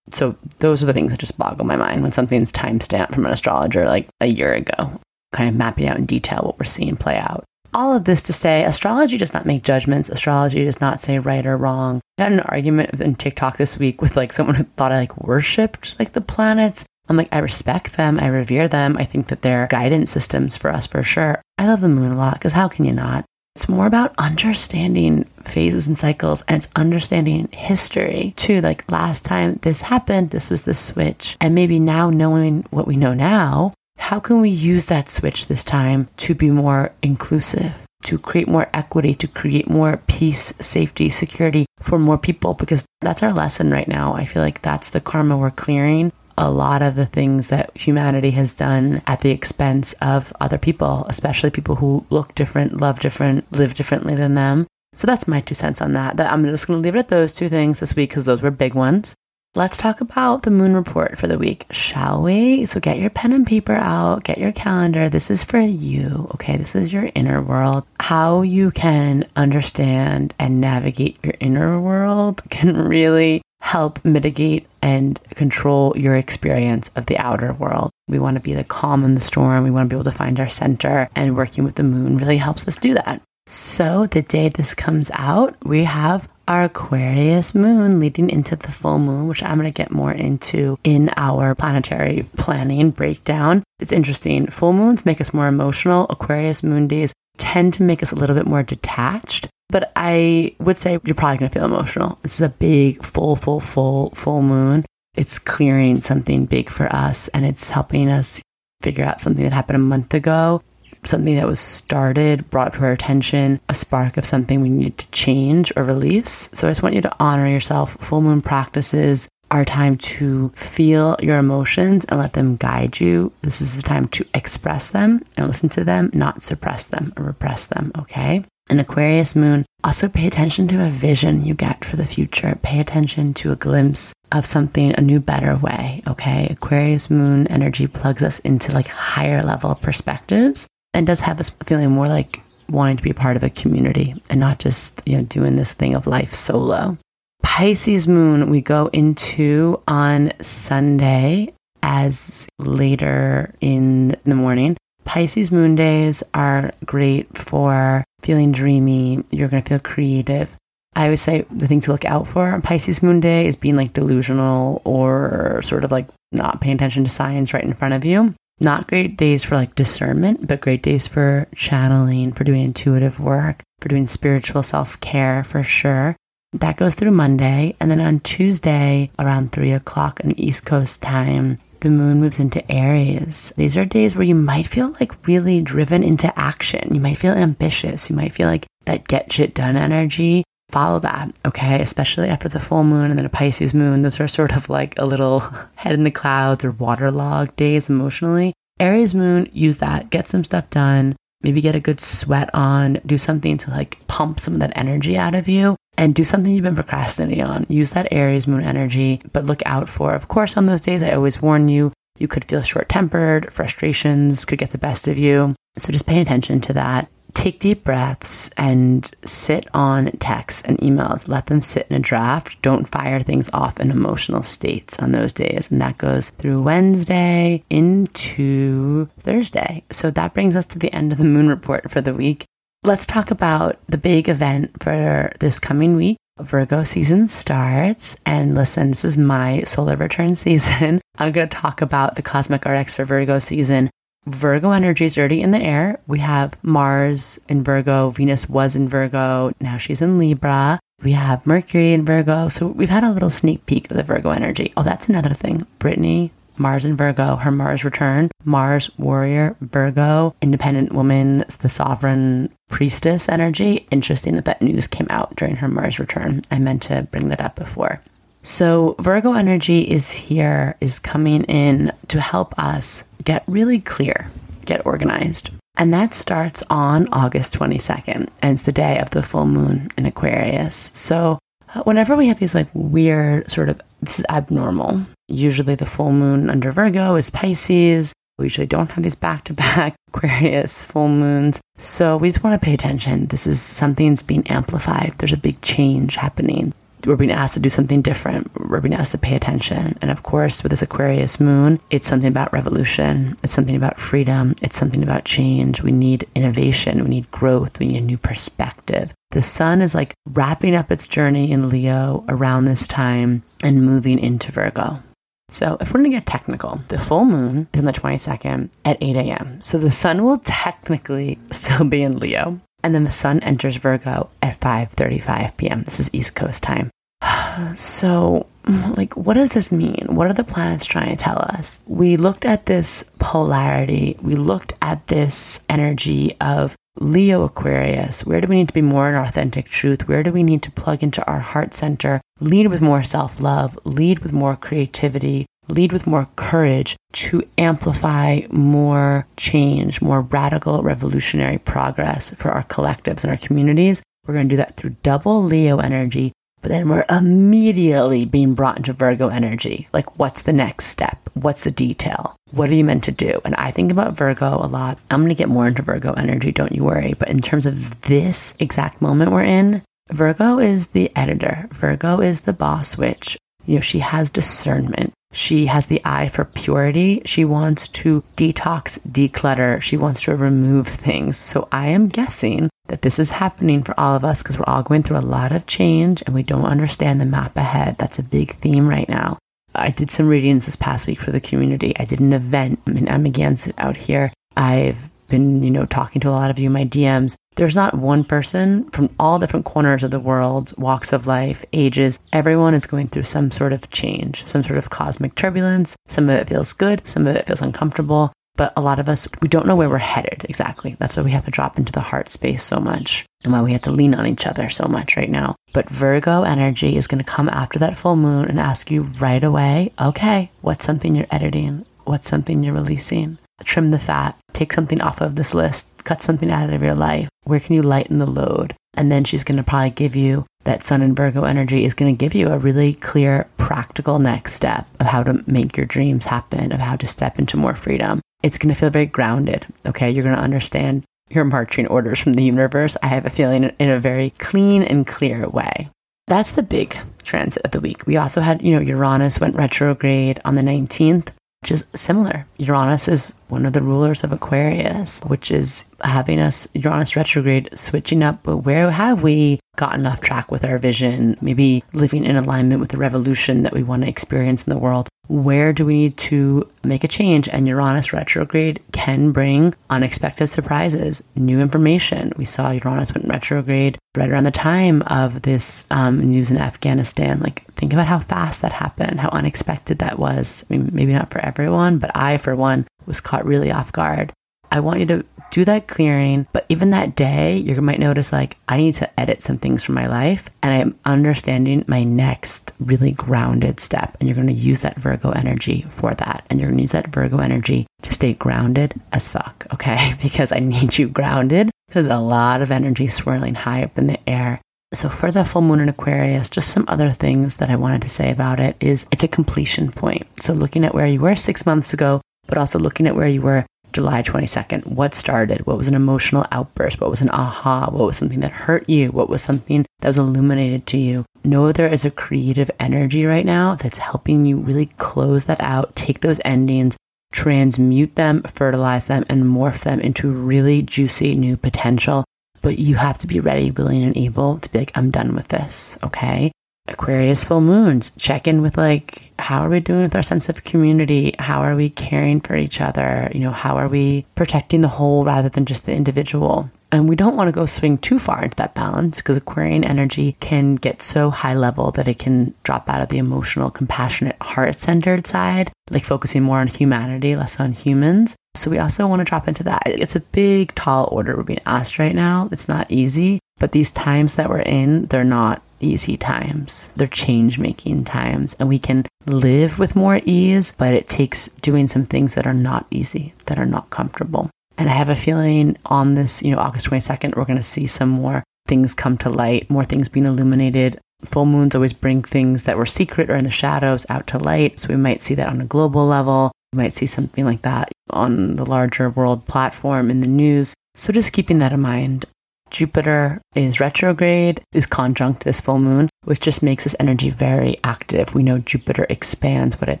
So 0.12 0.36
those 0.58 0.82
are 0.82 0.86
the 0.86 0.92
things 0.92 1.10
that 1.10 1.20
just 1.20 1.38
boggle 1.38 1.66
my 1.66 1.76
mind 1.76 2.02
when 2.02 2.12
something's 2.12 2.52
timestamped 2.52 3.14
from 3.14 3.26
an 3.26 3.32
astrologer 3.32 3.84
like 3.84 4.08
a 4.20 4.26
year 4.26 4.52
ago, 4.52 5.00
kind 5.32 5.48
of 5.48 5.54
mapping 5.54 5.86
out 5.86 5.96
in 5.96 6.06
detail 6.06 6.42
what 6.42 6.58
we're 6.58 6.64
seeing 6.64 6.96
play 6.96 7.18
out. 7.18 7.44
All 7.74 7.94
of 7.94 8.04
this 8.04 8.22
to 8.22 8.32
say, 8.32 8.64
astrology 8.64 9.18
does 9.18 9.34
not 9.34 9.46
make 9.46 9.62
judgments. 9.62 10.08
Astrology 10.08 10.64
does 10.64 10.80
not 10.80 11.00
say 11.00 11.18
right 11.18 11.46
or 11.46 11.56
wrong. 11.56 12.00
I 12.18 12.22
had 12.24 12.32
an 12.32 12.40
argument 12.40 13.00
in 13.00 13.14
TikTok 13.14 13.56
this 13.56 13.78
week 13.78 14.00
with 14.00 14.16
like 14.16 14.32
someone 14.32 14.54
who 14.56 14.64
thought 14.64 14.92
I 14.92 15.00
like 15.00 15.18
worshipped 15.18 15.98
like 15.98 16.12
the 16.12 16.20
planets. 16.20 16.84
I'm 17.08 17.16
like, 17.16 17.28
I 17.32 17.38
respect 17.38 17.96
them. 17.96 18.18
I 18.20 18.26
revere 18.26 18.68
them. 18.68 18.96
I 18.98 19.04
think 19.04 19.28
that 19.28 19.42
they're 19.42 19.66
guidance 19.68 20.10
systems 20.10 20.56
for 20.56 20.70
us 20.70 20.86
for 20.86 21.02
sure. 21.02 21.40
I 21.56 21.66
love 21.66 21.80
the 21.80 21.88
moon 21.88 22.12
a 22.12 22.16
lot 22.16 22.34
because 22.34 22.52
how 22.52 22.68
can 22.68 22.84
you 22.84 22.92
not? 22.92 23.24
It's 23.54 23.68
more 23.68 23.86
about 23.86 24.14
understanding 24.18 25.24
phases 25.42 25.88
and 25.88 25.98
cycles 25.98 26.44
and 26.46 26.62
it's 26.62 26.72
understanding 26.76 27.48
history 27.52 28.34
too. 28.36 28.60
Like 28.60 28.90
last 28.90 29.24
time 29.24 29.58
this 29.62 29.80
happened, 29.82 30.30
this 30.30 30.48
was 30.48 30.62
the 30.62 30.74
switch. 30.74 31.36
And 31.40 31.54
maybe 31.54 31.80
now 31.80 32.08
knowing 32.10 32.64
what 32.70 32.86
we 32.86 32.96
know 32.96 33.14
now, 33.14 33.74
how 33.98 34.20
can 34.20 34.40
we 34.40 34.50
use 34.50 34.86
that 34.86 35.10
switch 35.10 35.46
this 35.46 35.62
time 35.62 36.08
to 36.18 36.34
be 36.34 36.50
more 36.50 36.92
inclusive? 37.02 37.74
To 38.04 38.18
create 38.18 38.48
more 38.48 38.70
equity, 38.72 39.14
to 39.16 39.28
create 39.28 39.68
more 39.68 40.00
peace, 40.06 40.54
safety, 40.60 41.10
security 41.10 41.66
for 41.82 41.98
more 41.98 42.16
people, 42.16 42.54
because 42.54 42.84
that's 43.00 43.22
our 43.22 43.32
lesson 43.32 43.70
right 43.70 43.88
now. 43.88 44.14
I 44.14 44.24
feel 44.24 44.42
like 44.42 44.62
that's 44.62 44.90
the 44.90 45.00
karma 45.00 45.36
we're 45.36 45.50
clearing 45.50 46.12
a 46.38 46.50
lot 46.50 46.82
of 46.82 46.94
the 46.94 47.06
things 47.06 47.48
that 47.48 47.76
humanity 47.76 48.30
has 48.30 48.52
done 48.52 49.02
at 49.08 49.20
the 49.20 49.30
expense 49.32 49.92
of 49.94 50.32
other 50.40 50.56
people, 50.56 51.04
especially 51.08 51.50
people 51.50 51.74
who 51.74 52.06
look 52.10 52.32
different, 52.36 52.80
love 52.80 53.00
different, 53.00 53.50
live 53.52 53.74
differently 53.74 54.14
than 54.14 54.34
them. 54.34 54.64
So 54.94 55.08
that's 55.08 55.26
my 55.26 55.40
two 55.40 55.56
cents 55.56 55.82
on 55.82 55.94
that. 55.94 56.18
I'm 56.20 56.44
just 56.44 56.68
going 56.68 56.80
to 56.80 56.84
leave 56.84 56.94
it 56.94 57.00
at 57.00 57.08
those 57.08 57.32
two 57.32 57.48
things 57.48 57.80
this 57.80 57.96
week 57.96 58.10
because 58.10 58.24
those 58.24 58.40
were 58.40 58.52
big 58.52 58.74
ones. 58.74 59.14
Let's 59.54 59.78
talk 59.78 60.00
about 60.02 60.42
the 60.42 60.50
moon 60.50 60.74
report 60.74 61.18
for 61.18 61.26
the 61.26 61.38
week, 61.38 61.66
shall 61.70 62.22
we? 62.22 62.66
So 62.66 62.80
get 62.80 62.98
your 62.98 63.08
pen 63.08 63.32
and 63.32 63.46
paper 63.46 63.74
out, 63.74 64.22
get 64.22 64.38
your 64.38 64.52
calendar. 64.52 65.08
This 65.08 65.30
is 65.30 65.42
for 65.42 65.58
you, 65.58 66.28
okay? 66.34 66.58
This 66.58 66.74
is 66.74 66.92
your 66.92 67.10
inner 67.14 67.42
world. 67.42 67.84
How 67.98 68.42
you 68.42 68.70
can 68.70 69.26
understand 69.36 70.34
and 70.38 70.60
navigate 70.60 71.18
your 71.24 71.34
inner 71.40 71.80
world 71.80 72.42
can 72.50 72.76
really 72.76 73.42
help 73.60 74.04
mitigate 74.04 74.66
and 74.82 75.18
control 75.30 75.96
your 75.96 76.14
experience 76.14 76.90
of 76.94 77.06
the 77.06 77.18
outer 77.18 77.52
world. 77.54 77.90
We 78.06 78.18
want 78.18 78.36
to 78.36 78.42
be 78.42 78.54
the 78.54 78.64
calm 78.64 79.02
in 79.02 79.14
the 79.14 79.20
storm. 79.20 79.64
We 79.64 79.70
want 79.70 79.88
to 79.88 79.94
be 79.94 79.98
able 79.98 80.10
to 80.10 80.16
find 80.16 80.38
our 80.38 80.48
center, 80.48 81.08
and 81.16 81.36
working 81.36 81.64
with 81.64 81.74
the 81.74 81.82
moon 81.82 82.18
really 82.18 82.36
helps 82.36 82.68
us 82.68 82.76
do 82.76 82.94
that. 82.94 83.20
So, 83.46 84.06
the 84.06 84.22
day 84.22 84.50
this 84.50 84.74
comes 84.74 85.10
out, 85.14 85.56
we 85.64 85.84
have 85.84 86.28
our 86.48 86.64
Aquarius 86.64 87.54
moon 87.54 88.00
leading 88.00 88.30
into 88.30 88.56
the 88.56 88.72
full 88.72 88.98
moon, 88.98 89.28
which 89.28 89.42
I'm 89.42 89.58
going 89.58 89.70
to 89.70 89.76
get 89.76 89.92
more 89.92 90.12
into 90.12 90.78
in 90.82 91.10
our 91.16 91.54
planetary 91.54 92.26
planning 92.38 92.90
breakdown. 92.90 93.62
It's 93.78 93.92
interesting. 93.92 94.46
Full 94.48 94.72
moons 94.72 95.04
make 95.04 95.20
us 95.20 95.34
more 95.34 95.46
emotional. 95.46 96.06
Aquarius 96.08 96.62
moon 96.62 96.88
days 96.88 97.12
tend 97.36 97.74
to 97.74 97.82
make 97.82 98.02
us 98.02 98.12
a 98.12 98.16
little 98.16 98.34
bit 98.34 98.46
more 98.46 98.62
detached. 98.62 99.46
But 99.68 99.92
I 99.94 100.56
would 100.58 100.78
say 100.78 100.98
you're 101.04 101.14
probably 101.14 101.36
going 101.36 101.50
to 101.50 101.54
feel 101.58 101.66
emotional. 101.66 102.18
This 102.22 102.36
is 102.36 102.40
a 102.40 102.48
big, 102.48 103.04
full, 103.04 103.36
full, 103.36 103.60
full, 103.60 104.10
full 104.10 104.40
moon. 104.40 104.86
It's 105.14 105.38
clearing 105.38 106.00
something 106.00 106.46
big 106.46 106.70
for 106.70 106.90
us 106.94 107.28
and 107.28 107.44
it's 107.44 107.68
helping 107.68 108.08
us 108.08 108.40
figure 108.80 109.04
out 109.04 109.20
something 109.20 109.44
that 109.44 109.52
happened 109.52 109.76
a 109.76 109.80
month 109.80 110.14
ago, 110.14 110.62
something 111.08 111.36
that 111.36 111.46
was 111.46 111.60
started, 111.60 112.48
brought 112.50 112.74
to 112.74 112.80
our 112.80 112.92
attention, 112.92 113.60
a 113.68 113.74
spark 113.74 114.16
of 114.16 114.26
something 114.26 114.60
we 114.60 114.68
need 114.68 114.98
to 114.98 115.10
change 115.10 115.72
or 115.76 115.84
release. 115.84 116.50
So 116.52 116.66
I 116.66 116.70
just 116.70 116.82
want 116.82 116.94
you 116.94 117.02
to 117.02 117.16
honor 117.18 117.48
yourself. 117.48 117.94
Full 118.00 118.20
moon 118.20 118.42
practices 118.42 119.28
are 119.50 119.64
time 119.64 119.96
to 119.96 120.50
feel 120.50 121.16
your 121.20 121.38
emotions 121.38 122.04
and 122.04 122.20
let 122.20 122.34
them 122.34 122.56
guide 122.56 123.00
you. 123.00 123.32
This 123.42 123.60
is 123.60 123.74
the 123.74 123.82
time 123.82 124.08
to 124.08 124.26
express 124.34 124.88
them 124.88 125.24
and 125.36 125.46
listen 125.46 125.70
to 125.70 125.84
them, 125.84 126.10
not 126.12 126.42
suppress 126.42 126.84
them 126.84 127.12
or 127.16 127.24
repress 127.24 127.64
them, 127.64 127.92
okay? 127.98 128.44
An 128.70 128.78
Aquarius 128.78 129.34
moon, 129.34 129.64
also 129.82 130.08
pay 130.08 130.26
attention 130.26 130.68
to 130.68 130.86
a 130.86 130.90
vision 130.90 131.44
you 131.44 131.54
get 131.54 131.86
for 131.86 131.96
the 131.96 132.04
future. 132.04 132.58
Pay 132.62 132.80
attention 132.80 133.32
to 133.34 133.50
a 133.50 133.56
glimpse 133.56 134.12
of 134.30 134.44
something, 134.44 134.92
a 134.92 135.00
new, 135.00 135.20
better 135.20 135.56
way. 135.56 136.02
Okay. 136.06 136.48
Aquarius 136.50 137.08
moon 137.08 137.46
energy 137.46 137.86
plugs 137.86 138.22
us 138.22 138.40
into 138.40 138.72
like 138.72 138.88
higher 138.88 139.42
level 139.42 139.74
perspectives 139.74 140.66
and 140.94 141.06
does 141.06 141.20
have 141.20 141.40
us 141.40 141.50
feeling 141.66 141.90
more 141.90 142.08
like 142.08 142.40
wanting 142.68 142.96
to 142.96 143.02
be 143.02 143.12
part 143.12 143.36
of 143.36 143.42
a 143.42 143.50
community 143.50 144.20
and 144.28 144.40
not 144.40 144.58
just, 144.58 145.00
you 145.06 145.16
know, 145.16 145.24
doing 145.24 145.56
this 145.56 145.72
thing 145.72 145.94
of 145.94 146.06
life 146.06 146.34
solo. 146.34 146.98
Pisces 147.42 148.06
moon, 148.06 148.50
we 148.50 148.60
go 148.60 148.88
into 148.92 149.82
on 149.88 150.32
Sunday 150.42 151.52
as 151.82 152.46
later 152.58 153.54
in 153.60 154.16
the 154.24 154.34
morning. 154.34 154.76
Pisces 155.04 155.50
moon 155.50 155.74
days 155.74 156.22
are 156.34 156.72
great 156.84 157.38
for 157.38 158.04
feeling 158.20 158.52
dreamy. 158.52 159.24
You're 159.30 159.48
going 159.48 159.62
to 159.62 159.68
feel 159.68 159.78
creative. 159.78 160.50
I 160.94 161.08
would 161.08 161.20
say 161.20 161.46
the 161.50 161.68
thing 161.68 161.80
to 161.82 161.92
look 161.92 162.04
out 162.04 162.26
for 162.26 162.48
on 162.48 162.60
Pisces 162.60 163.02
moon 163.02 163.20
day 163.20 163.46
is 163.46 163.56
being 163.56 163.76
like 163.76 163.92
delusional 163.92 164.82
or 164.84 165.62
sort 165.62 165.84
of 165.84 165.92
like 165.92 166.06
not 166.32 166.60
paying 166.60 166.74
attention 166.74 167.04
to 167.04 167.10
signs 167.10 167.54
right 167.54 167.64
in 167.64 167.72
front 167.72 167.94
of 167.94 168.04
you. 168.04 168.34
Not 168.60 168.88
great 168.88 169.16
days 169.16 169.44
for 169.44 169.54
like 169.54 169.74
discernment, 169.74 170.46
but 170.46 170.60
great 170.60 170.82
days 170.82 171.06
for 171.06 171.46
channeling, 171.54 172.32
for 172.32 172.44
doing 172.44 172.62
intuitive 172.62 173.20
work, 173.20 173.62
for 173.80 173.88
doing 173.88 174.06
spiritual 174.06 174.62
self 174.62 174.98
care 175.00 175.44
for 175.44 175.62
sure. 175.62 176.16
That 176.52 176.76
goes 176.76 176.94
through 176.94 177.12
Monday. 177.12 177.76
And 177.78 177.90
then 177.90 178.00
on 178.00 178.20
Tuesday, 178.20 179.10
around 179.18 179.52
three 179.52 179.72
o'clock 179.72 180.20
in 180.20 180.38
East 180.40 180.66
Coast 180.66 181.02
time, 181.02 181.58
the 181.80 181.90
moon 181.90 182.20
moves 182.20 182.40
into 182.40 182.68
Aries. 182.72 183.52
These 183.56 183.76
are 183.76 183.84
days 183.84 184.14
where 184.14 184.24
you 184.24 184.34
might 184.34 184.66
feel 184.66 184.96
like 184.98 185.26
really 185.28 185.60
driven 185.60 186.02
into 186.02 186.36
action. 186.38 186.94
You 186.94 187.00
might 187.00 187.18
feel 187.18 187.34
ambitious. 187.34 188.10
You 188.10 188.16
might 188.16 188.32
feel 188.32 188.48
like 188.48 188.66
that 188.86 189.06
get 189.06 189.32
shit 189.32 189.54
done 189.54 189.76
energy. 189.76 190.42
Follow 190.70 190.98
that, 191.00 191.32
okay? 191.46 191.80
Especially 191.80 192.28
after 192.28 192.48
the 192.48 192.60
full 192.60 192.84
moon 192.84 193.10
and 193.10 193.18
then 193.18 193.24
a 193.24 193.30
Pisces 193.30 193.72
moon. 193.72 194.02
Those 194.02 194.20
are 194.20 194.28
sort 194.28 194.54
of 194.54 194.68
like 194.68 194.98
a 194.98 195.06
little 195.06 195.40
head 195.76 195.94
in 195.94 196.04
the 196.04 196.10
clouds 196.10 196.64
or 196.64 196.72
waterlogged 196.72 197.56
days 197.56 197.88
emotionally. 197.88 198.52
Aries 198.78 199.14
moon, 199.14 199.48
use 199.52 199.78
that. 199.78 200.10
Get 200.10 200.28
some 200.28 200.44
stuff 200.44 200.68
done. 200.70 201.16
Maybe 201.42 201.60
get 201.60 201.76
a 201.76 201.80
good 201.80 202.00
sweat 202.00 202.50
on. 202.54 203.00
Do 203.06 203.16
something 203.16 203.56
to 203.58 203.70
like 203.70 203.98
pump 204.08 204.40
some 204.40 204.54
of 204.54 204.60
that 204.60 204.76
energy 204.76 205.16
out 205.16 205.34
of 205.34 205.48
you 205.48 205.76
and 205.96 206.14
do 206.14 206.24
something 206.24 206.54
you've 206.54 206.62
been 206.62 206.74
procrastinating 206.74 207.42
on. 207.42 207.66
Use 207.68 207.90
that 207.90 208.12
Aries 208.12 208.46
moon 208.46 208.62
energy, 208.62 209.20
but 209.32 209.44
look 209.44 209.62
out 209.66 209.88
for, 209.88 210.14
of 210.14 210.28
course, 210.28 210.56
on 210.56 210.66
those 210.66 210.80
days, 210.80 211.02
I 211.02 211.12
always 211.12 211.42
warn 211.42 211.68
you, 211.68 211.92
you 212.18 212.28
could 212.28 212.44
feel 212.44 212.62
short 212.62 212.88
tempered, 212.88 213.52
frustrations 213.52 214.44
could 214.44 214.58
get 214.58 214.70
the 214.70 214.78
best 214.78 215.08
of 215.08 215.18
you. 215.18 215.56
So 215.76 215.92
just 215.92 216.06
pay 216.06 216.20
attention 216.20 216.60
to 216.62 216.72
that. 216.74 217.08
Take 217.38 217.60
deep 217.60 217.84
breaths 217.84 218.50
and 218.56 219.08
sit 219.24 219.68
on 219.72 220.10
texts 220.18 220.62
and 220.62 220.76
emails. 220.78 221.28
Let 221.28 221.46
them 221.46 221.62
sit 221.62 221.86
in 221.88 221.94
a 221.94 222.00
draft. 222.00 222.60
Don't 222.62 222.88
fire 222.88 223.20
things 223.20 223.48
off 223.52 223.78
in 223.78 223.92
emotional 223.92 224.42
states 224.42 224.98
on 224.98 225.12
those 225.12 225.32
days. 225.32 225.70
And 225.70 225.80
that 225.80 225.98
goes 225.98 226.30
through 226.30 226.62
Wednesday 226.62 227.62
into 227.70 229.06
Thursday. 229.20 229.84
So 229.92 230.10
that 230.10 230.34
brings 230.34 230.56
us 230.56 230.66
to 230.66 230.80
the 230.80 230.92
end 230.92 231.12
of 231.12 231.18
the 231.18 231.24
moon 231.24 231.48
report 231.48 231.92
for 231.92 232.00
the 232.00 232.12
week. 232.12 232.44
Let's 232.82 233.06
talk 233.06 233.30
about 233.30 233.78
the 233.88 233.98
big 233.98 234.28
event 234.28 234.82
for 234.82 235.30
this 235.38 235.60
coming 235.60 235.94
week. 235.94 236.16
Virgo 236.40 236.82
season 236.82 237.28
starts. 237.28 238.16
And 238.26 238.56
listen, 238.56 238.90
this 238.90 239.04
is 239.04 239.16
my 239.16 239.62
solar 239.62 239.94
return 239.94 240.34
season. 240.44 241.00
I'm 241.16 241.30
going 241.30 241.48
to 241.48 241.56
talk 241.56 241.82
about 241.82 242.16
the 242.16 242.22
Cosmic 242.22 242.64
RX 242.64 242.96
for 242.96 243.04
Virgo 243.04 243.38
season. 243.38 243.90
Virgo 244.28 244.70
energy 244.70 245.04
is 245.04 245.16
already 245.16 245.40
in 245.40 245.50
the 245.50 245.60
air. 245.60 246.00
We 246.06 246.18
have 246.20 246.56
Mars 246.62 247.38
in 247.48 247.62
Virgo. 247.62 248.10
Venus 248.10 248.48
was 248.48 248.76
in 248.76 248.88
Virgo. 248.88 249.52
Now 249.60 249.78
she's 249.78 250.00
in 250.00 250.18
Libra. 250.18 250.78
We 251.02 251.12
have 251.12 251.46
Mercury 251.46 251.92
in 251.92 252.04
Virgo. 252.04 252.48
So 252.48 252.66
we've 252.66 252.88
had 252.88 253.04
a 253.04 253.12
little 253.12 253.30
sneak 253.30 253.64
peek 253.66 253.90
of 253.90 253.96
the 253.96 254.02
Virgo 254.02 254.30
energy. 254.30 254.72
Oh, 254.76 254.82
that's 254.82 255.08
another 255.08 255.32
thing. 255.34 255.66
Britney, 255.78 256.30
Mars 256.58 256.84
in 256.84 256.96
Virgo, 256.96 257.36
her 257.36 257.50
Mars 257.50 257.84
return, 257.84 258.30
Mars 258.44 258.90
warrior, 258.98 259.56
Virgo, 259.60 260.34
independent 260.42 260.92
woman, 260.92 261.44
the 261.60 261.68
sovereign 261.68 262.52
priestess 262.68 263.28
energy. 263.28 263.86
Interesting 263.90 264.34
that 264.34 264.44
that 264.44 264.62
news 264.62 264.86
came 264.86 265.06
out 265.10 265.36
during 265.36 265.56
her 265.56 265.68
Mars 265.68 265.98
return. 265.98 266.42
I 266.50 266.58
meant 266.58 266.82
to 266.84 267.06
bring 267.10 267.28
that 267.28 267.40
up 267.40 267.56
before. 267.56 268.02
So, 268.42 268.96
Virgo 269.00 269.34
energy 269.34 269.82
is 269.82 270.10
here, 270.10 270.76
is 270.80 270.98
coming 270.98 271.42
in 271.44 271.92
to 272.08 272.20
help 272.20 272.58
us 272.58 273.02
get 273.28 273.44
really 273.46 273.78
clear, 273.78 274.30
get 274.64 274.86
organized. 274.86 275.50
And 275.76 275.92
that 275.92 276.14
starts 276.14 276.62
on 276.70 277.08
August 277.12 277.52
22nd, 277.52 278.30
and 278.40 278.54
it's 278.54 278.62
the 278.62 278.72
day 278.72 278.98
of 278.98 279.10
the 279.10 279.22
full 279.22 279.44
moon 279.44 279.90
in 279.98 280.06
Aquarius. 280.06 280.90
So, 280.94 281.38
uh, 281.74 281.82
whenever 281.82 282.16
we 282.16 282.28
have 282.28 282.38
these 282.38 282.54
like 282.54 282.68
weird 282.72 283.50
sort 283.50 283.68
of, 283.68 283.82
this 284.00 284.18
is 284.18 284.24
abnormal. 284.30 285.04
Usually, 285.28 285.74
the 285.74 285.84
full 285.84 286.10
moon 286.10 286.48
under 286.48 286.72
Virgo 286.72 287.16
is 287.16 287.28
Pisces. 287.28 288.14
We 288.38 288.46
usually 288.46 288.66
don't 288.66 288.92
have 288.92 289.04
these 289.04 289.14
back 289.14 289.44
to 289.44 289.52
back 289.52 289.94
Aquarius 290.08 290.82
full 290.82 291.08
moons. 291.08 291.60
So, 291.76 292.16
we 292.16 292.30
just 292.30 292.42
want 292.42 292.58
to 292.58 292.64
pay 292.64 292.72
attention. 292.72 293.26
This 293.26 293.46
is 293.46 293.60
something's 293.60 294.22
being 294.22 294.46
amplified. 294.48 295.16
There's 295.18 295.34
a 295.34 295.36
big 295.36 295.60
change 295.60 296.16
happening 296.16 296.72
we're 297.06 297.16
being 297.16 297.30
asked 297.30 297.54
to 297.54 297.60
do 297.60 297.68
something 297.68 298.02
different. 298.02 298.50
We're 298.68 298.80
being 298.80 298.94
asked 298.94 299.12
to 299.12 299.18
pay 299.18 299.36
attention. 299.36 299.98
And 300.00 300.10
of 300.10 300.22
course, 300.22 300.62
with 300.62 300.70
this 300.70 300.82
Aquarius 300.82 301.40
moon, 301.40 301.80
it's 301.90 302.08
something 302.08 302.28
about 302.28 302.52
revolution. 302.52 303.36
It's 303.42 303.54
something 303.54 303.76
about 303.76 303.98
freedom. 303.98 304.54
It's 304.62 304.78
something 304.78 305.02
about 305.02 305.24
change. 305.24 305.82
We 305.82 305.92
need 305.92 306.28
innovation. 306.34 307.02
We 307.02 307.10
need 307.10 307.30
growth. 307.30 307.78
We 307.78 307.88
need 307.88 307.98
a 307.98 308.06
new 308.06 308.18
perspective. 308.18 309.12
The 309.30 309.42
sun 309.42 309.82
is 309.82 309.94
like 309.94 310.14
wrapping 310.26 310.74
up 310.74 310.90
its 310.90 311.06
journey 311.06 311.52
in 311.52 311.68
Leo 311.68 312.24
around 312.28 312.64
this 312.64 312.86
time 312.86 313.42
and 313.62 313.84
moving 313.84 314.18
into 314.18 314.52
Virgo. 314.52 315.02
So, 315.50 315.78
if 315.80 315.88
we're 315.88 316.00
going 316.00 316.10
to 316.10 316.16
get 316.16 316.26
technical, 316.26 316.82
the 316.88 316.98
full 316.98 317.24
moon 317.24 317.68
is 317.72 317.78
on 317.78 317.86
the 317.86 317.92
22nd 317.92 318.68
at 318.84 318.98
8 319.00 319.16
a.m. 319.16 319.62
So, 319.62 319.78
the 319.78 319.90
sun 319.90 320.22
will 320.24 320.38
technically 320.38 321.38
still 321.52 321.84
be 321.84 322.02
in 322.02 322.18
Leo. 322.18 322.60
And 322.82 322.94
then 322.94 323.04
the 323.04 323.10
sun 323.10 323.40
enters 323.40 323.76
Virgo 323.76 324.30
at 324.42 324.60
5:35 324.60 325.56
p.m. 325.56 325.82
This 325.82 326.00
is 326.00 326.10
East 326.12 326.34
Coast 326.34 326.62
time. 326.62 326.90
So, 327.76 328.46
like, 328.68 329.16
what 329.16 329.34
does 329.34 329.50
this 329.50 329.72
mean? 329.72 330.06
What 330.10 330.28
are 330.28 330.32
the 330.32 330.44
planets 330.44 330.86
trying 330.86 331.16
to 331.16 331.22
tell 331.22 331.38
us? 331.38 331.80
We 331.86 332.16
looked 332.16 332.44
at 332.44 332.66
this 332.66 333.02
polarity, 333.18 334.16
we 334.22 334.36
looked 334.36 334.74
at 334.80 335.06
this 335.08 335.64
energy 335.68 336.36
of 336.40 336.76
Leo 337.00 337.44
Aquarius. 337.44 338.24
Where 338.24 338.40
do 338.40 338.46
we 338.46 338.56
need 338.56 338.68
to 338.68 338.74
be 338.74 338.82
more 338.82 339.08
in 339.08 339.14
authentic 339.14 339.68
truth? 339.68 340.08
Where 340.08 340.22
do 340.22 340.32
we 340.32 340.42
need 340.42 340.62
to 340.62 340.70
plug 340.70 341.02
into 341.02 341.24
our 341.26 341.40
heart 341.40 341.74
center, 341.74 342.20
lead 342.40 342.68
with 342.68 342.80
more 342.80 343.02
self 343.02 343.40
love, 343.40 343.78
lead 343.84 344.20
with 344.20 344.32
more 344.32 344.56
creativity, 344.56 345.46
lead 345.68 345.92
with 345.92 346.06
more 346.06 346.28
courage 346.36 346.96
to 347.12 347.42
amplify 347.56 348.40
more 348.50 349.26
change, 349.36 350.00
more 350.00 350.22
radical 350.22 350.82
revolutionary 350.82 351.58
progress 351.58 352.34
for 352.34 352.50
our 352.50 352.64
collectives 352.64 353.22
and 353.22 353.30
our 353.30 353.36
communities? 353.36 354.02
We're 354.26 354.34
going 354.34 354.48
to 354.48 354.52
do 354.52 354.58
that 354.58 354.76
through 354.76 354.96
double 355.02 355.42
Leo 355.42 355.78
energy 355.78 356.32
but 356.60 356.70
then 356.70 356.88
we're 356.88 357.04
immediately 357.08 358.24
being 358.24 358.54
brought 358.54 358.78
into 358.78 358.92
Virgo 358.92 359.28
energy. 359.28 359.88
Like, 359.92 360.18
what's 360.18 360.42
the 360.42 360.52
next 360.52 360.86
step? 360.86 361.18
What's 361.34 361.64
the 361.64 361.70
detail? 361.70 362.34
What 362.50 362.68
are 362.70 362.74
you 362.74 362.84
meant 362.84 363.04
to 363.04 363.12
do? 363.12 363.40
And 363.44 363.54
I 363.54 363.70
think 363.70 363.92
about 363.92 364.14
Virgo 364.14 364.56
a 364.56 364.66
lot. 364.66 364.98
I'm 365.10 365.20
going 365.20 365.28
to 365.28 365.34
get 365.34 365.48
more 365.48 365.68
into 365.68 365.82
Virgo 365.82 366.12
energy, 366.14 366.50
don't 366.50 366.74
you 366.74 366.84
worry. 366.84 367.14
But 367.14 367.28
in 367.28 367.40
terms 367.40 367.64
of 367.64 368.00
this 368.02 368.56
exact 368.58 369.00
moment 369.00 369.30
we're 369.30 369.44
in, 369.44 369.82
Virgo 370.10 370.58
is 370.58 370.88
the 370.88 371.12
editor, 371.14 371.68
Virgo 371.70 372.20
is 372.20 372.40
the 372.40 372.52
boss 372.52 372.96
witch. 372.96 373.36
You 373.66 373.76
know, 373.76 373.80
she 373.80 374.00
has 374.00 374.30
discernment. 374.30 375.12
She 375.32 375.66
has 375.66 375.86
the 375.86 376.00
eye 376.04 376.28
for 376.28 376.44
purity. 376.44 377.22
She 377.24 377.44
wants 377.44 377.88
to 377.88 378.24
detox, 378.36 378.98
declutter. 379.00 379.80
She 379.80 379.96
wants 379.96 380.22
to 380.22 380.34
remove 380.34 380.88
things. 380.88 381.36
So 381.36 381.68
I 381.70 381.88
am 381.88 382.08
guessing 382.08 382.70
that 382.86 383.02
this 383.02 383.18
is 383.18 383.28
happening 383.28 383.82
for 383.82 383.98
all 384.00 384.14
of 384.14 384.24
us 384.24 384.42
because 384.42 384.58
we're 384.58 384.64
all 384.66 384.82
going 384.82 385.02
through 385.02 385.18
a 385.18 385.20
lot 385.20 385.52
of 385.52 385.66
change 385.66 386.22
and 386.24 386.34
we 386.34 386.42
don't 386.42 386.64
understand 386.64 387.20
the 387.20 387.26
map 387.26 387.56
ahead. 387.56 387.98
That's 387.98 388.18
a 388.18 388.22
big 388.22 388.56
theme 388.56 388.88
right 388.88 389.08
now. 389.08 389.38
I 389.74 389.90
did 389.90 390.10
some 390.10 390.28
readings 390.28 390.66
this 390.66 390.76
past 390.76 391.06
week 391.06 391.20
for 391.20 391.30
the 391.30 391.40
community. 391.40 391.94
I 391.98 392.04
did 392.04 392.20
an 392.20 392.32
event 392.32 392.80
in 392.86 393.06
Amagansett 393.06 393.74
out 393.76 393.96
here. 393.96 394.32
I've 394.56 395.10
been, 395.28 395.62
you 395.62 395.70
know, 395.70 395.86
talking 395.86 396.20
to 396.22 396.28
a 396.28 396.30
lot 396.30 396.50
of 396.50 396.58
you 396.58 396.66
in 396.66 396.72
my 396.72 396.84
DMs. 396.84 397.34
There's 397.56 397.74
not 397.74 397.94
one 397.94 398.24
person 398.24 398.88
from 398.90 399.14
all 399.18 399.38
different 399.38 399.66
corners 399.66 400.02
of 400.02 400.10
the 400.10 400.20
world, 400.20 400.72
walks 400.78 401.12
of 401.12 401.26
life, 401.26 401.64
ages. 401.72 402.18
Everyone 402.32 402.74
is 402.74 402.86
going 402.86 403.08
through 403.08 403.24
some 403.24 403.50
sort 403.50 403.72
of 403.72 403.90
change, 403.90 404.46
some 404.46 404.62
sort 404.64 404.78
of 404.78 404.90
cosmic 404.90 405.34
turbulence. 405.34 405.96
Some 406.06 406.28
of 406.28 406.36
it 406.36 406.48
feels 406.48 406.72
good, 406.72 407.06
some 407.06 407.26
of 407.26 407.34
it 407.34 407.46
feels 407.46 407.60
uncomfortable 407.60 408.32
but 408.58 408.72
a 408.76 408.80
lot 408.80 408.98
of 408.98 409.08
us, 409.08 409.28
we 409.40 409.46
don't 409.46 409.68
know 409.68 409.76
where 409.76 409.88
we're 409.88 409.98
headed 409.98 410.44
exactly. 410.48 410.96
That's 410.98 411.16
why 411.16 411.22
we 411.22 411.30
have 411.30 411.44
to 411.44 411.50
drop 411.50 411.78
into 411.78 411.92
the 411.92 412.00
heart 412.00 412.28
space 412.28 412.64
so 412.64 412.80
much 412.80 413.24
and 413.44 413.52
why 413.52 413.62
we 413.62 413.72
have 413.72 413.82
to 413.82 413.92
lean 413.92 414.14
on 414.14 414.26
each 414.26 414.48
other 414.48 414.68
so 414.68 414.86
much 414.88 415.16
right 415.16 415.30
now. 415.30 415.54
But 415.72 415.88
Virgo 415.88 416.42
energy 416.42 416.96
is 416.96 417.06
going 417.06 417.22
to 417.22 417.30
come 417.30 417.48
after 417.48 417.78
that 417.78 417.96
full 417.96 418.16
moon 418.16 418.48
and 418.48 418.58
ask 418.58 418.90
you 418.90 419.02
right 419.20 419.44
away, 419.44 419.92
okay, 420.00 420.50
what's 420.60 420.84
something 420.84 421.14
you're 421.14 421.28
editing? 421.30 421.86
What's 422.04 422.28
something 422.28 422.64
you're 422.64 422.74
releasing? 422.74 423.38
Trim 423.64 423.90
the 423.90 423.98
fat, 423.98 424.36
take 424.52 424.72
something 424.72 425.00
off 425.00 425.20
of 425.20 425.36
this 425.36 425.54
list, 425.54 425.88
cut 426.04 426.22
something 426.22 426.50
out 426.50 426.72
of 426.72 426.82
your 426.82 426.94
life. 426.94 427.28
Where 427.44 427.60
can 427.60 427.74
you 427.74 427.82
lighten 427.82 428.18
the 428.18 428.26
load? 428.26 428.74
And 428.94 429.10
then 429.10 429.24
she's 429.24 429.44
going 429.44 429.58
to 429.58 429.62
probably 429.62 429.90
give 429.90 430.16
you 430.16 430.46
that 430.64 430.84
Sun 430.84 431.02
and 431.02 431.16
Virgo 431.16 431.44
energy 431.44 431.84
is 431.84 431.94
going 431.94 432.14
to 432.14 432.18
give 432.18 432.34
you 432.34 432.48
a 432.48 432.58
really 432.58 432.94
clear, 432.94 433.48
practical 433.56 434.18
next 434.18 434.54
step 434.54 434.86
of 435.00 435.06
how 435.06 435.22
to 435.22 435.42
make 435.46 435.76
your 435.76 435.86
dreams 435.86 436.26
happen, 436.26 436.72
of 436.72 436.80
how 436.80 436.96
to 436.96 437.06
step 437.06 437.38
into 437.38 437.56
more 437.56 437.74
freedom 437.74 438.20
it's 438.42 438.58
going 438.58 438.72
to 438.72 438.78
feel 438.78 438.90
very 438.90 439.06
grounded. 439.06 439.66
Okay. 439.86 440.10
You're 440.10 440.24
going 440.24 440.36
to 440.36 440.42
understand 440.42 441.04
your 441.30 441.44
marching 441.44 441.86
orders 441.86 442.20
from 442.20 442.34
the 442.34 442.44
universe. 442.44 442.96
I 443.02 443.08
have 443.08 443.26
a 443.26 443.30
feeling 443.30 443.64
in 443.78 443.90
a 443.90 443.98
very 443.98 444.30
clean 444.38 444.82
and 444.82 445.06
clear 445.06 445.48
way. 445.48 445.90
That's 446.26 446.52
the 446.52 446.62
big 446.62 446.96
transit 447.22 447.62
of 447.64 447.70
the 447.70 447.80
week. 447.80 448.06
We 448.06 448.16
also 448.16 448.40
had, 448.40 448.62
you 448.62 448.74
know, 448.74 448.80
Uranus 448.80 449.40
went 449.40 449.56
retrograde 449.56 450.40
on 450.44 450.54
the 450.54 450.62
19th, 450.62 451.28
which 451.62 451.72
is 451.72 451.84
similar. 451.94 452.46
Uranus 452.58 453.08
is 453.08 453.34
one 453.48 453.66
of 453.66 453.72
the 453.72 453.82
rulers 453.82 454.22
of 454.22 454.32
Aquarius, 454.32 455.20
which 455.26 455.50
is 455.50 455.84
having 456.00 456.38
us 456.38 456.68
Uranus 456.74 457.16
retrograde 457.16 457.68
switching 457.76 458.22
up. 458.22 458.40
But 458.42 458.58
where 458.58 458.90
have 458.90 459.22
we 459.22 459.60
gotten 459.76 460.06
off 460.06 460.20
track 460.20 460.50
with 460.50 460.64
our 460.64 460.78
vision? 460.78 461.36
Maybe 461.40 461.82
living 461.92 462.24
in 462.24 462.36
alignment 462.36 462.80
with 462.80 462.90
the 462.90 462.96
revolution 462.96 463.62
that 463.64 463.72
we 463.72 463.82
want 463.82 464.02
to 464.02 464.08
experience 464.08 464.64
in 464.66 464.72
the 464.72 464.78
world. 464.78 465.08
Where 465.28 465.72
do 465.72 465.84
we 465.84 465.94
need 465.94 466.16
to 466.16 466.68
make 466.82 467.04
a 467.04 467.08
change? 467.08 467.48
And 467.48 467.68
Uranus 467.68 468.12
retrograde 468.12 468.80
can 468.92 469.30
bring 469.32 469.74
unexpected 469.90 470.48
surprises, 470.48 471.22
new 471.36 471.60
information. 471.60 472.32
We 472.36 472.46
saw 472.46 472.70
Uranus 472.70 473.14
went 473.14 473.28
retrograde 473.28 473.98
right 474.16 474.30
around 474.30 474.44
the 474.44 474.50
time 474.50 475.02
of 475.02 475.42
this 475.42 475.84
um, 475.90 476.20
news 476.30 476.50
in 476.50 476.56
Afghanistan. 476.56 477.40
Like, 477.40 477.64
think 477.74 477.92
about 477.92 478.08
how 478.08 478.20
fast 478.20 478.62
that 478.62 478.72
happened, 478.72 479.20
how 479.20 479.28
unexpected 479.28 479.98
that 479.98 480.18
was. 480.18 480.64
I 480.68 480.76
mean, 480.76 480.90
maybe 480.92 481.12
not 481.12 481.30
for 481.30 481.40
everyone, 481.40 481.98
but 481.98 482.10
I, 482.14 482.38
for 482.38 482.56
one, 482.56 482.86
was 483.06 483.20
caught 483.20 483.44
really 483.44 483.70
off 483.70 483.92
guard. 483.92 484.32
I 484.70 484.80
want 484.80 485.00
you 485.00 485.06
to 485.06 485.24
do 485.50 485.64
that 485.64 485.88
clearing. 485.88 486.46
But 486.52 486.66
even 486.68 486.90
that 486.90 487.16
day, 487.16 487.56
you 487.56 487.80
might 487.80 488.00
notice 488.00 488.32
like, 488.32 488.56
I 488.68 488.76
need 488.76 488.94
to 488.96 489.20
edit 489.20 489.42
some 489.42 489.58
things 489.58 489.82
from 489.82 489.94
my 489.94 490.06
life 490.06 490.48
and 490.62 490.72
I'm 490.72 490.98
understanding 491.04 491.84
my 491.86 492.04
next 492.04 492.72
really 492.80 493.12
grounded 493.12 493.80
step. 493.80 494.16
And 494.18 494.28
you're 494.28 494.36
going 494.36 494.46
to 494.48 494.52
use 494.52 494.80
that 494.82 494.96
Virgo 494.96 495.30
energy 495.30 495.86
for 495.90 496.14
that. 496.14 496.44
And 496.50 496.60
you're 496.60 496.68
going 496.68 496.78
to 496.78 496.82
use 496.82 496.92
that 496.92 497.08
Virgo 497.08 497.38
energy 497.38 497.86
to 498.02 498.12
stay 498.12 498.34
grounded 498.34 498.94
as 499.12 499.28
fuck. 499.28 499.66
Okay. 499.72 500.14
Because 500.28 500.52
I 500.52 500.58
need 500.58 500.98
you 500.98 501.08
grounded 501.08 501.70
because 501.88 502.06
a 502.06 502.18
lot 502.18 502.60
of 502.60 502.70
energy 502.70 503.08
swirling 503.08 503.54
high 503.54 503.82
up 503.82 503.96
in 503.96 504.06
the 504.08 504.28
air. 504.28 504.60
So 504.94 505.08
for 505.08 505.30
the 505.30 505.44
full 505.44 505.62
moon 505.62 505.80
in 505.80 505.88
Aquarius, 505.88 506.50
just 506.50 506.70
some 506.70 506.84
other 506.86 507.10
things 507.10 507.56
that 507.56 507.70
I 507.70 507.76
wanted 507.76 508.02
to 508.02 508.08
say 508.08 508.30
about 508.30 508.60
it 508.60 508.76
is 508.80 509.06
it's 509.10 509.24
a 509.24 509.28
completion 509.28 509.90
point. 509.90 510.26
So 510.42 510.52
looking 510.52 510.84
at 510.84 510.94
where 510.94 511.06
you 511.06 511.20
were 511.20 511.36
six 511.36 511.66
months 511.66 511.92
ago, 511.92 512.20
but 512.46 512.58
also 512.58 512.78
looking 512.78 513.06
at 513.06 513.16
where 513.16 513.28
you 513.28 513.42
were 513.42 513.66
July 513.98 514.22
22nd. 514.22 514.86
What 514.86 515.16
started? 515.16 515.66
What 515.66 515.76
was 515.76 515.88
an 515.88 515.94
emotional 515.94 516.46
outburst? 516.52 517.00
What 517.00 517.10
was 517.10 517.20
an 517.20 517.30
aha? 517.30 517.90
What 517.90 518.06
was 518.06 518.16
something 518.16 518.38
that 518.38 518.52
hurt 518.52 518.88
you? 518.88 519.10
What 519.10 519.28
was 519.28 519.42
something 519.42 519.84
that 519.98 520.06
was 520.06 520.16
illuminated 520.16 520.86
to 520.86 520.98
you? 520.98 521.24
Know 521.42 521.72
there 521.72 521.92
is 521.92 522.04
a 522.04 522.12
creative 522.12 522.70
energy 522.78 523.26
right 523.26 523.44
now 523.44 523.74
that's 523.74 523.98
helping 523.98 524.46
you 524.46 524.56
really 524.56 524.86
close 524.98 525.46
that 525.46 525.60
out, 525.60 525.96
take 525.96 526.20
those 526.20 526.38
endings, 526.44 526.96
transmute 527.32 528.14
them, 528.14 528.44
fertilize 528.44 529.06
them, 529.06 529.24
and 529.28 529.42
morph 529.42 529.80
them 529.80 529.98
into 529.98 530.30
really 530.30 530.80
juicy 530.80 531.34
new 531.34 531.56
potential. 531.56 532.24
But 532.62 532.78
you 532.78 532.94
have 532.94 533.18
to 533.18 533.26
be 533.26 533.40
ready, 533.40 533.72
willing, 533.72 534.04
and 534.04 534.16
able 534.16 534.60
to 534.60 534.70
be 534.70 534.78
like, 534.78 534.92
I'm 534.94 535.10
done 535.10 535.34
with 535.34 535.48
this. 535.48 535.98
Okay. 536.04 536.52
Aquarius 536.90 537.44
full 537.44 537.60
moons, 537.60 538.10
check 538.18 538.46
in 538.46 538.62
with 538.62 538.76
like, 538.76 539.32
how 539.38 539.60
are 539.60 539.68
we 539.68 539.80
doing 539.80 540.02
with 540.02 540.16
our 540.16 540.22
sense 540.22 540.48
of 540.48 540.64
community? 540.64 541.34
How 541.38 541.60
are 541.60 541.76
we 541.76 541.90
caring 541.90 542.40
for 542.40 542.56
each 542.56 542.80
other? 542.80 543.30
You 543.32 543.40
know, 543.40 543.50
how 543.50 543.76
are 543.76 543.88
we 543.88 544.26
protecting 544.34 544.80
the 544.80 544.88
whole 544.88 545.24
rather 545.24 545.48
than 545.48 545.66
just 545.66 545.86
the 545.86 545.92
individual? 545.92 546.70
And 546.90 547.08
we 547.08 547.16
don't 547.16 547.36
want 547.36 547.48
to 547.48 547.52
go 547.52 547.66
swing 547.66 547.98
too 547.98 548.18
far 548.18 548.42
into 548.42 548.56
that 548.56 548.74
balance 548.74 549.18
because 549.18 549.36
Aquarian 549.36 549.84
energy 549.84 550.36
can 550.40 550.76
get 550.76 551.02
so 551.02 551.28
high 551.28 551.54
level 551.54 551.90
that 551.92 552.08
it 552.08 552.18
can 552.18 552.54
drop 552.62 552.88
out 552.88 553.02
of 553.02 553.10
the 553.10 553.18
emotional, 553.18 553.70
compassionate, 553.70 554.36
heart 554.40 554.80
centered 554.80 555.26
side, 555.26 555.70
like 555.90 556.04
focusing 556.04 556.42
more 556.42 556.60
on 556.60 556.66
humanity, 556.66 557.36
less 557.36 557.60
on 557.60 557.74
humans. 557.74 558.36
So 558.54 558.70
we 558.70 558.78
also 558.78 559.06
want 559.06 559.20
to 559.20 559.24
drop 559.24 559.46
into 559.46 559.62
that. 559.64 559.82
It's 559.84 560.16
a 560.16 560.20
big, 560.20 560.74
tall 560.74 561.08
order 561.12 561.36
we're 561.36 561.42
being 561.42 561.60
asked 561.66 561.98
right 561.98 562.14
now. 562.14 562.48
It's 562.50 562.68
not 562.68 562.90
easy, 562.90 563.38
but 563.58 563.72
these 563.72 563.92
times 563.92 564.34
that 564.34 564.48
we're 564.48 564.60
in, 564.60 565.06
they're 565.06 565.24
not 565.24 565.62
easy 565.80 566.16
times. 566.16 566.88
They're 566.96 567.06
change 567.06 567.58
making 567.58 568.04
times, 568.04 568.54
and 568.58 568.68
we 568.68 568.78
can 568.78 569.06
live 569.26 569.78
with 569.78 569.96
more 569.96 570.20
ease, 570.24 570.74
but 570.78 570.94
it 570.94 571.08
takes 571.08 571.48
doing 571.62 571.88
some 571.88 572.06
things 572.06 572.34
that 572.34 572.46
are 572.46 572.54
not 572.54 572.86
easy, 572.90 573.34
that 573.46 573.58
are 573.58 573.66
not 573.66 573.90
comfortable. 573.90 574.50
And 574.76 574.88
I 574.88 574.92
have 574.92 575.08
a 575.08 575.16
feeling 575.16 575.76
on 575.86 576.14
this, 576.14 576.42
you 576.42 576.52
know, 576.52 576.58
August 576.58 576.88
22nd, 576.88 577.36
we're 577.36 577.44
going 577.44 577.56
to 577.56 577.62
see 577.62 577.86
some 577.86 578.10
more 578.10 578.44
things 578.68 578.94
come 578.94 579.18
to 579.18 579.30
light, 579.30 579.68
more 579.68 579.84
things 579.84 580.08
being 580.08 580.26
illuminated. 580.26 581.00
Full 581.24 581.46
moons 581.46 581.74
always 581.74 581.92
bring 581.92 582.22
things 582.22 582.62
that 582.62 582.76
were 582.76 582.86
secret 582.86 583.28
or 583.28 583.34
in 583.34 583.44
the 583.44 583.50
shadows 583.50 584.06
out 584.08 584.28
to 584.28 584.38
light. 584.38 584.78
So 584.78 584.88
we 584.88 584.96
might 584.96 585.22
see 585.22 585.34
that 585.34 585.48
on 585.48 585.60
a 585.60 585.66
global 585.66 586.06
level. 586.06 586.52
We 586.72 586.76
might 586.76 586.94
see 586.94 587.06
something 587.06 587.44
like 587.44 587.62
that 587.62 587.90
on 588.10 588.54
the 588.56 588.64
larger 588.64 589.10
world 589.10 589.46
platform 589.46 590.10
in 590.10 590.20
the 590.20 590.28
news. 590.28 590.74
So 590.94 591.12
just 591.12 591.32
keeping 591.32 591.58
that 591.58 591.72
in 591.72 591.80
mind. 591.80 592.26
Jupiter 592.70 593.40
is 593.54 593.80
retrograde, 593.80 594.62
is 594.72 594.86
conjunct 594.86 595.44
this 595.44 595.60
full 595.60 595.78
moon, 595.78 596.08
which 596.24 596.40
just 596.40 596.62
makes 596.62 596.84
this 596.84 596.96
energy 597.00 597.30
very 597.30 597.76
active. 597.84 598.34
We 598.34 598.42
know 598.42 598.58
Jupiter 598.58 599.06
expands 599.08 599.80
what 599.80 599.88
it 599.88 600.00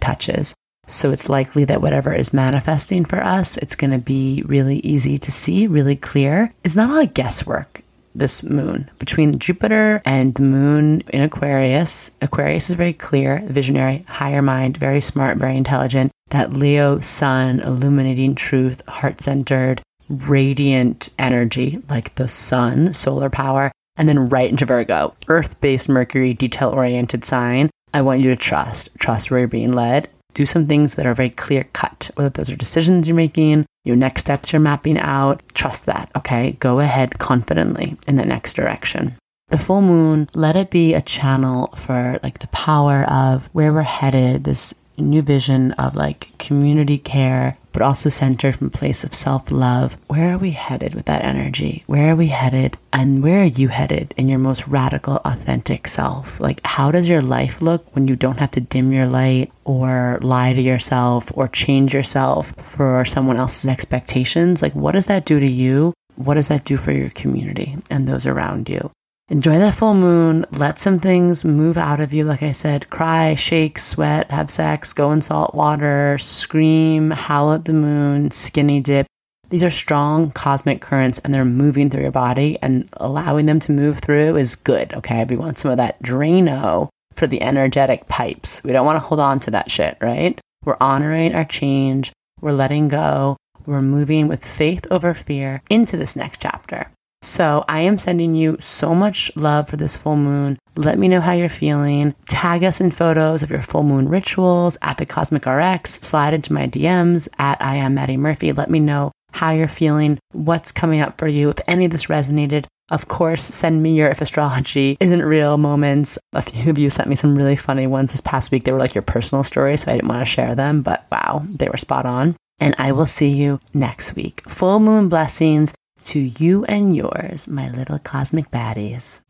touches. 0.00 0.54
So 0.86 1.10
it's 1.10 1.28
likely 1.28 1.64
that 1.66 1.82
whatever 1.82 2.14
is 2.14 2.32
manifesting 2.32 3.04
for 3.04 3.22
us, 3.22 3.56
it's 3.58 3.76
going 3.76 3.90
to 3.90 3.98
be 3.98 4.42
really 4.46 4.78
easy 4.78 5.18
to 5.18 5.30
see, 5.30 5.66
really 5.66 5.96
clear. 5.96 6.52
It's 6.64 6.76
not 6.76 6.90
a 6.90 6.92
lot 6.94 7.04
of 7.04 7.14
guesswork 7.14 7.82
this 8.14 8.42
moon. 8.42 8.90
Between 8.98 9.38
Jupiter 9.38 10.02
and 10.04 10.34
the 10.34 10.42
moon 10.42 11.02
in 11.08 11.22
Aquarius, 11.22 12.10
Aquarius 12.20 12.68
is 12.68 12.74
very 12.74 12.92
clear, 12.92 13.42
visionary, 13.46 14.04
higher 14.08 14.42
mind, 14.42 14.76
very 14.76 15.00
smart, 15.00 15.38
very 15.38 15.56
intelligent. 15.56 16.10
That 16.30 16.52
Leo 16.52 17.00
sun, 17.00 17.60
illuminating 17.60 18.34
truth, 18.34 18.86
heart 18.86 19.22
centered, 19.22 19.80
radiant 20.08 21.10
energy 21.18 21.82
like 21.88 22.14
the 22.14 22.28
sun, 22.28 22.94
solar 22.94 23.30
power, 23.30 23.72
and 23.96 24.08
then 24.08 24.28
right 24.28 24.48
into 24.48 24.64
Virgo, 24.64 25.14
earth 25.28 25.60
based 25.60 25.88
Mercury, 25.88 26.34
detail 26.34 26.70
oriented 26.70 27.24
sign. 27.24 27.70
I 27.92 28.02
want 28.02 28.20
you 28.20 28.30
to 28.30 28.36
trust, 28.36 28.90
trust 28.98 29.30
where 29.30 29.40
you're 29.40 29.48
being 29.48 29.72
led. 29.72 30.08
Do 30.34 30.46
some 30.46 30.66
things 30.66 30.94
that 30.94 31.06
are 31.06 31.14
very 31.14 31.30
clear 31.30 31.64
cut, 31.72 32.10
whether 32.14 32.28
those 32.28 32.50
are 32.50 32.56
decisions 32.56 33.08
you're 33.08 33.16
making, 33.16 33.66
your 33.84 33.96
next 33.96 34.22
steps 34.22 34.52
you're 34.52 34.60
mapping 34.60 34.98
out. 34.98 35.42
Trust 35.54 35.86
that, 35.86 36.10
okay? 36.16 36.52
Go 36.60 36.80
ahead 36.80 37.18
confidently 37.18 37.96
in 38.06 38.16
the 38.16 38.24
next 38.24 38.54
direction. 38.54 39.16
The 39.48 39.58
full 39.58 39.80
moon, 39.80 40.28
let 40.34 40.56
it 40.56 40.70
be 40.70 40.92
a 40.92 41.00
channel 41.00 41.68
for 41.68 42.20
like 42.22 42.40
the 42.40 42.48
power 42.48 43.04
of 43.04 43.48
where 43.54 43.72
we're 43.72 43.82
headed, 43.82 44.44
this 44.44 44.74
new 44.98 45.22
vision 45.22 45.72
of 45.72 45.94
like 45.94 46.36
community 46.38 46.98
care, 46.98 47.56
but 47.78 47.84
also 47.84 48.08
centered 48.08 48.56
from 48.56 48.66
a 48.66 48.70
place 48.70 49.04
of 49.04 49.14
self 49.14 49.52
love. 49.52 49.96
Where 50.08 50.34
are 50.34 50.38
we 50.38 50.50
headed 50.50 50.96
with 50.96 51.04
that 51.04 51.24
energy? 51.24 51.84
Where 51.86 52.12
are 52.12 52.16
we 52.16 52.26
headed? 52.26 52.76
And 52.92 53.22
where 53.22 53.42
are 53.42 53.44
you 53.44 53.68
headed 53.68 54.12
in 54.16 54.28
your 54.28 54.40
most 54.40 54.66
radical, 54.66 55.20
authentic 55.24 55.86
self? 55.86 56.40
Like, 56.40 56.60
how 56.64 56.90
does 56.90 57.08
your 57.08 57.22
life 57.22 57.62
look 57.62 57.94
when 57.94 58.08
you 58.08 58.16
don't 58.16 58.40
have 58.40 58.50
to 58.52 58.60
dim 58.60 58.90
your 58.90 59.06
light 59.06 59.52
or 59.64 60.18
lie 60.22 60.54
to 60.54 60.60
yourself 60.60 61.30
or 61.34 61.46
change 61.46 61.94
yourself 61.94 62.52
for 62.74 63.04
someone 63.04 63.36
else's 63.36 63.70
expectations? 63.70 64.60
Like, 64.60 64.74
what 64.74 64.92
does 64.92 65.06
that 65.06 65.24
do 65.24 65.38
to 65.38 65.46
you? 65.46 65.94
What 66.16 66.34
does 66.34 66.48
that 66.48 66.64
do 66.64 66.78
for 66.78 66.90
your 66.90 67.10
community 67.10 67.76
and 67.90 68.08
those 68.08 68.26
around 68.26 68.68
you? 68.68 68.90
Enjoy 69.30 69.58
that 69.58 69.74
full 69.74 69.92
moon. 69.92 70.46
Let 70.50 70.80
some 70.80 71.00
things 71.00 71.44
move 71.44 71.76
out 71.76 72.00
of 72.00 72.14
you. 72.14 72.24
Like 72.24 72.42
I 72.42 72.52
said, 72.52 72.88
cry, 72.88 73.34
shake, 73.34 73.78
sweat, 73.78 74.30
have 74.30 74.50
sex, 74.50 74.94
go 74.94 75.12
in 75.12 75.20
salt 75.20 75.54
water, 75.54 76.16
scream, 76.16 77.10
howl 77.10 77.52
at 77.52 77.66
the 77.66 77.74
moon, 77.74 78.30
skinny 78.30 78.80
dip. 78.80 79.06
These 79.50 79.62
are 79.62 79.70
strong 79.70 80.30
cosmic 80.30 80.80
currents 80.80 81.18
and 81.18 81.34
they're 81.34 81.44
moving 81.44 81.90
through 81.90 82.02
your 82.02 82.10
body 82.10 82.58
and 82.62 82.88
allowing 82.94 83.44
them 83.44 83.60
to 83.60 83.72
move 83.72 83.98
through 83.98 84.36
is 84.36 84.54
good. 84.54 84.94
Okay. 84.94 85.22
We 85.24 85.36
want 85.36 85.58
some 85.58 85.70
of 85.70 85.76
that 85.76 86.02
Drano 86.02 86.88
for 87.14 87.26
the 87.26 87.42
energetic 87.42 88.08
pipes. 88.08 88.62
We 88.64 88.72
don't 88.72 88.86
want 88.86 88.96
to 88.96 89.06
hold 89.06 89.20
on 89.20 89.40
to 89.40 89.50
that 89.50 89.70
shit, 89.70 89.98
right? 90.00 90.40
We're 90.64 90.78
honoring 90.80 91.34
our 91.34 91.44
change. 91.44 92.12
We're 92.40 92.52
letting 92.52 92.88
go. 92.88 93.36
We're 93.66 93.82
moving 93.82 94.26
with 94.26 94.42
faith 94.42 94.86
over 94.90 95.12
fear 95.12 95.60
into 95.68 95.98
this 95.98 96.16
next 96.16 96.40
chapter. 96.40 96.90
So 97.22 97.64
I 97.68 97.80
am 97.80 97.98
sending 97.98 98.34
you 98.34 98.58
so 98.60 98.94
much 98.94 99.30
love 99.34 99.68
for 99.68 99.76
this 99.76 99.96
full 99.96 100.16
moon. 100.16 100.58
Let 100.76 100.98
me 100.98 101.08
know 101.08 101.20
how 101.20 101.32
you're 101.32 101.48
feeling. 101.48 102.14
Tag 102.28 102.62
us 102.62 102.80
in 102.80 102.90
photos 102.90 103.42
of 103.42 103.50
your 103.50 103.62
full 103.62 103.82
moon 103.82 104.08
rituals 104.08 104.76
at 104.82 104.98
the 104.98 105.06
Cosmic 105.06 105.44
RX. 105.44 105.94
Slide 105.94 106.34
into 106.34 106.52
my 106.52 106.68
DMs 106.68 107.28
at 107.38 107.60
I 107.60 107.76
am 107.76 107.94
Madi 107.94 108.16
Murphy. 108.16 108.52
Let 108.52 108.70
me 108.70 108.80
know 108.80 109.12
how 109.32 109.50
you're 109.50 109.68
feeling, 109.68 110.18
what's 110.32 110.72
coming 110.72 111.00
up 111.00 111.18
for 111.18 111.28
you. 111.28 111.50
If 111.50 111.60
any 111.66 111.84
of 111.84 111.90
this 111.90 112.06
resonated, 112.06 112.66
of 112.90 113.08
course, 113.08 113.44
send 113.44 113.82
me 113.82 113.94
your 113.94 114.08
if 114.08 114.20
astrology 114.20 114.96
isn't 115.00 115.22
real 115.22 115.58
moments. 115.58 116.18
A 116.32 116.42
few 116.42 116.70
of 116.70 116.78
you 116.78 116.88
sent 116.88 117.08
me 117.08 117.16
some 117.16 117.36
really 117.36 117.56
funny 117.56 117.86
ones 117.86 118.12
this 118.12 118.22
past 118.22 118.50
week. 118.50 118.64
They 118.64 118.72
were 118.72 118.78
like 118.78 118.94
your 118.94 119.02
personal 119.02 119.44
stories, 119.44 119.82
so 119.82 119.92
I 119.92 119.96
didn't 119.96 120.08
want 120.08 120.20
to 120.20 120.24
share 120.24 120.54
them, 120.54 120.82
but 120.82 121.04
wow, 121.12 121.42
they 121.44 121.68
were 121.68 121.76
spot 121.76 122.06
on. 122.06 122.36
And 122.58 122.74
I 122.78 122.92
will 122.92 123.06
see 123.06 123.28
you 123.28 123.60
next 123.74 124.16
week. 124.16 124.42
Full 124.48 124.80
moon 124.80 125.08
blessings 125.08 125.72
to 126.02 126.20
you 126.20 126.64
and 126.64 126.96
yours, 126.96 127.46
my 127.46 127.68
little 127.70 127.98
cosmic 127.98 128.50
baddies. 128.50 129.22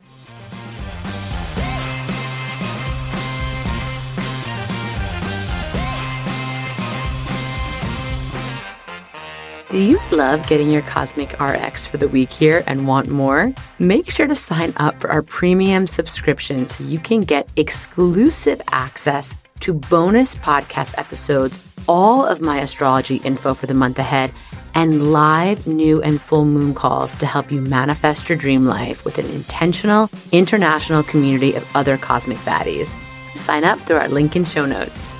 Do 9.71 9.79
you 9.79 10.01
love 10.13 10.47
getting 10.47 10.71
your 10.71 10.81
Cosmic 10.81 11.39
RX 11.39 11.85
for 11.85 11.99
the 11.99 12.09
week 12.09 12.31
here 12.31 12.65
and 12.67 12.89
want 12.89 13.09
more? 13.09 13.53
Make 13.79 14.11
sure 14.11 14.27
to 14.27 14.35
sign 14.35 14.73
up 14.79 14.99
for 14.99 15.11
our 15.11 15.21
premium 15.21 15.87
subscription 15.87 16.67
so 16.67 16.85
you 16.85 16.99
can 16.99 17.21
get 17.21 17.51
exclusive 17.57 18.63
access 18.73 19.37
to 19.61 19.75
bonus 19.75 20.35
podcast 20.37 20.97
episodes, 20.97 21.63
all 21.87 22.25
of 22.25 22.41
my 22.41 22.61
astrology 22.61 23.17
info 23.17 23.53
for 23.53 23.67
the 23.67 23.75
month 23.75 23.99
ahead 23.99 24.33
and 24.79 25.11
live, 25.13 25.67
new, 25.67 26.01
and 26.03 26.21
full 26.21 26.45
moon 26.45 26.73
calls 26.73 27.13
to 27.17 27.27
help 27.27 27.51
you 27.51 27.61
manifest 27.61 28.29
your 28.29 28.39
dream 28.39 28.65
life 28.65 29.05
with 29.05 29.19
an 29.19 29.27
intentional, 29.27 30.09
international 30.31 31.03
community 31.03 31.53
of 31.55 31.69
other 31.75 31.99
cosmic 31.99 32.39
baddies. 32.39 32.97
Sign 33.37 33.65
up 33.65 33.81
through 33.81 33.97
our 33.97 34.07
link 34.07 34.37
in 34.37 34.45
show 34.45 34.65
notes. 34.65 35.15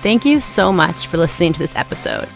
Thank 0.00 0.24
you 0.24 0.40
so 0.40 0.72
much 0.72 1.08
for 1.08 1.18
listening 1.18 1.52
to 1.52 1.58
this 1.58 1.76
episode. 1.76 2.26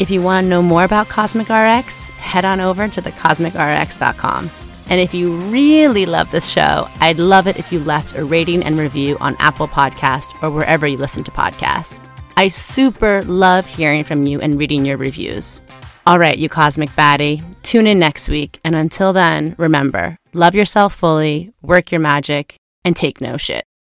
If 0.00 0.10
you 0.10 0.22
want 0.22 0.46
to 0.46 0.48
know 0.48 0.60
more 0.60 0.82
about 0.82 1.08
Cosmic 1.08 1.48
RX, 1.48 2.08
head 2.08 2.44
on 2.44 2.58
over 2.58 2.88
to 2.88 3.00
thecosmicrx.com. 3.00 4.50
And 4.90 5.00
if 5.00 5.14
you 5.14 5.36
really 5.36 6.04
love 6.04 6.32
this 6.32 6.50
show, 6.50 6.88
I'd 6.98 7.20
love 7.20 7.46
it 7.46 7.60
if 7.60 7.70
you 7.70 7.78
left 7.78 8.16
a 8.16 8.24
rating 8.24 8.64
and 8.64 8.76
review 8.76 9.16
on 9.20 9.36
Apple 9.38 9.68
Podcast 9.68 10.34
or 10.42 10.50
wherever 10.50 10.84
you 10.84 10.98
listen 10.98 11.22
to 11.24 11.30
podcasts. 11.30 12.04
I 12.36 12.48
super 12.48 13.22
love 13.22 13.66
hearing 13.66 14.02
from 14.02 14.26
you 14.26 14.40
and 14.40 14.58
reading 14.58 14.84
your 14.84 14.96
reviews. 14.96 15.60
All 16.06 16.18
right, 16.18 16.36
you 16.36 16.50
cosmic 16.50 16.90
baddie, 16.90 17.42
tune 17.62 17.86
in 17.86 17.98
next 17.98 18.28
week. 18.28 18.60
And 18.62 18.74
until 18.74 19.14
then, 19.14 19.54
remember 19.56 20.18
love 20.34 20.54
yourself 20.54 20.94
fully, 20.94 21.52
work 21.62 21.90
your 21.92 22.00
magic, 22.00 22.56
and 22.84 22.94
take 22.94 23.22
no 23.22 23.38
shit. 23.38 23.64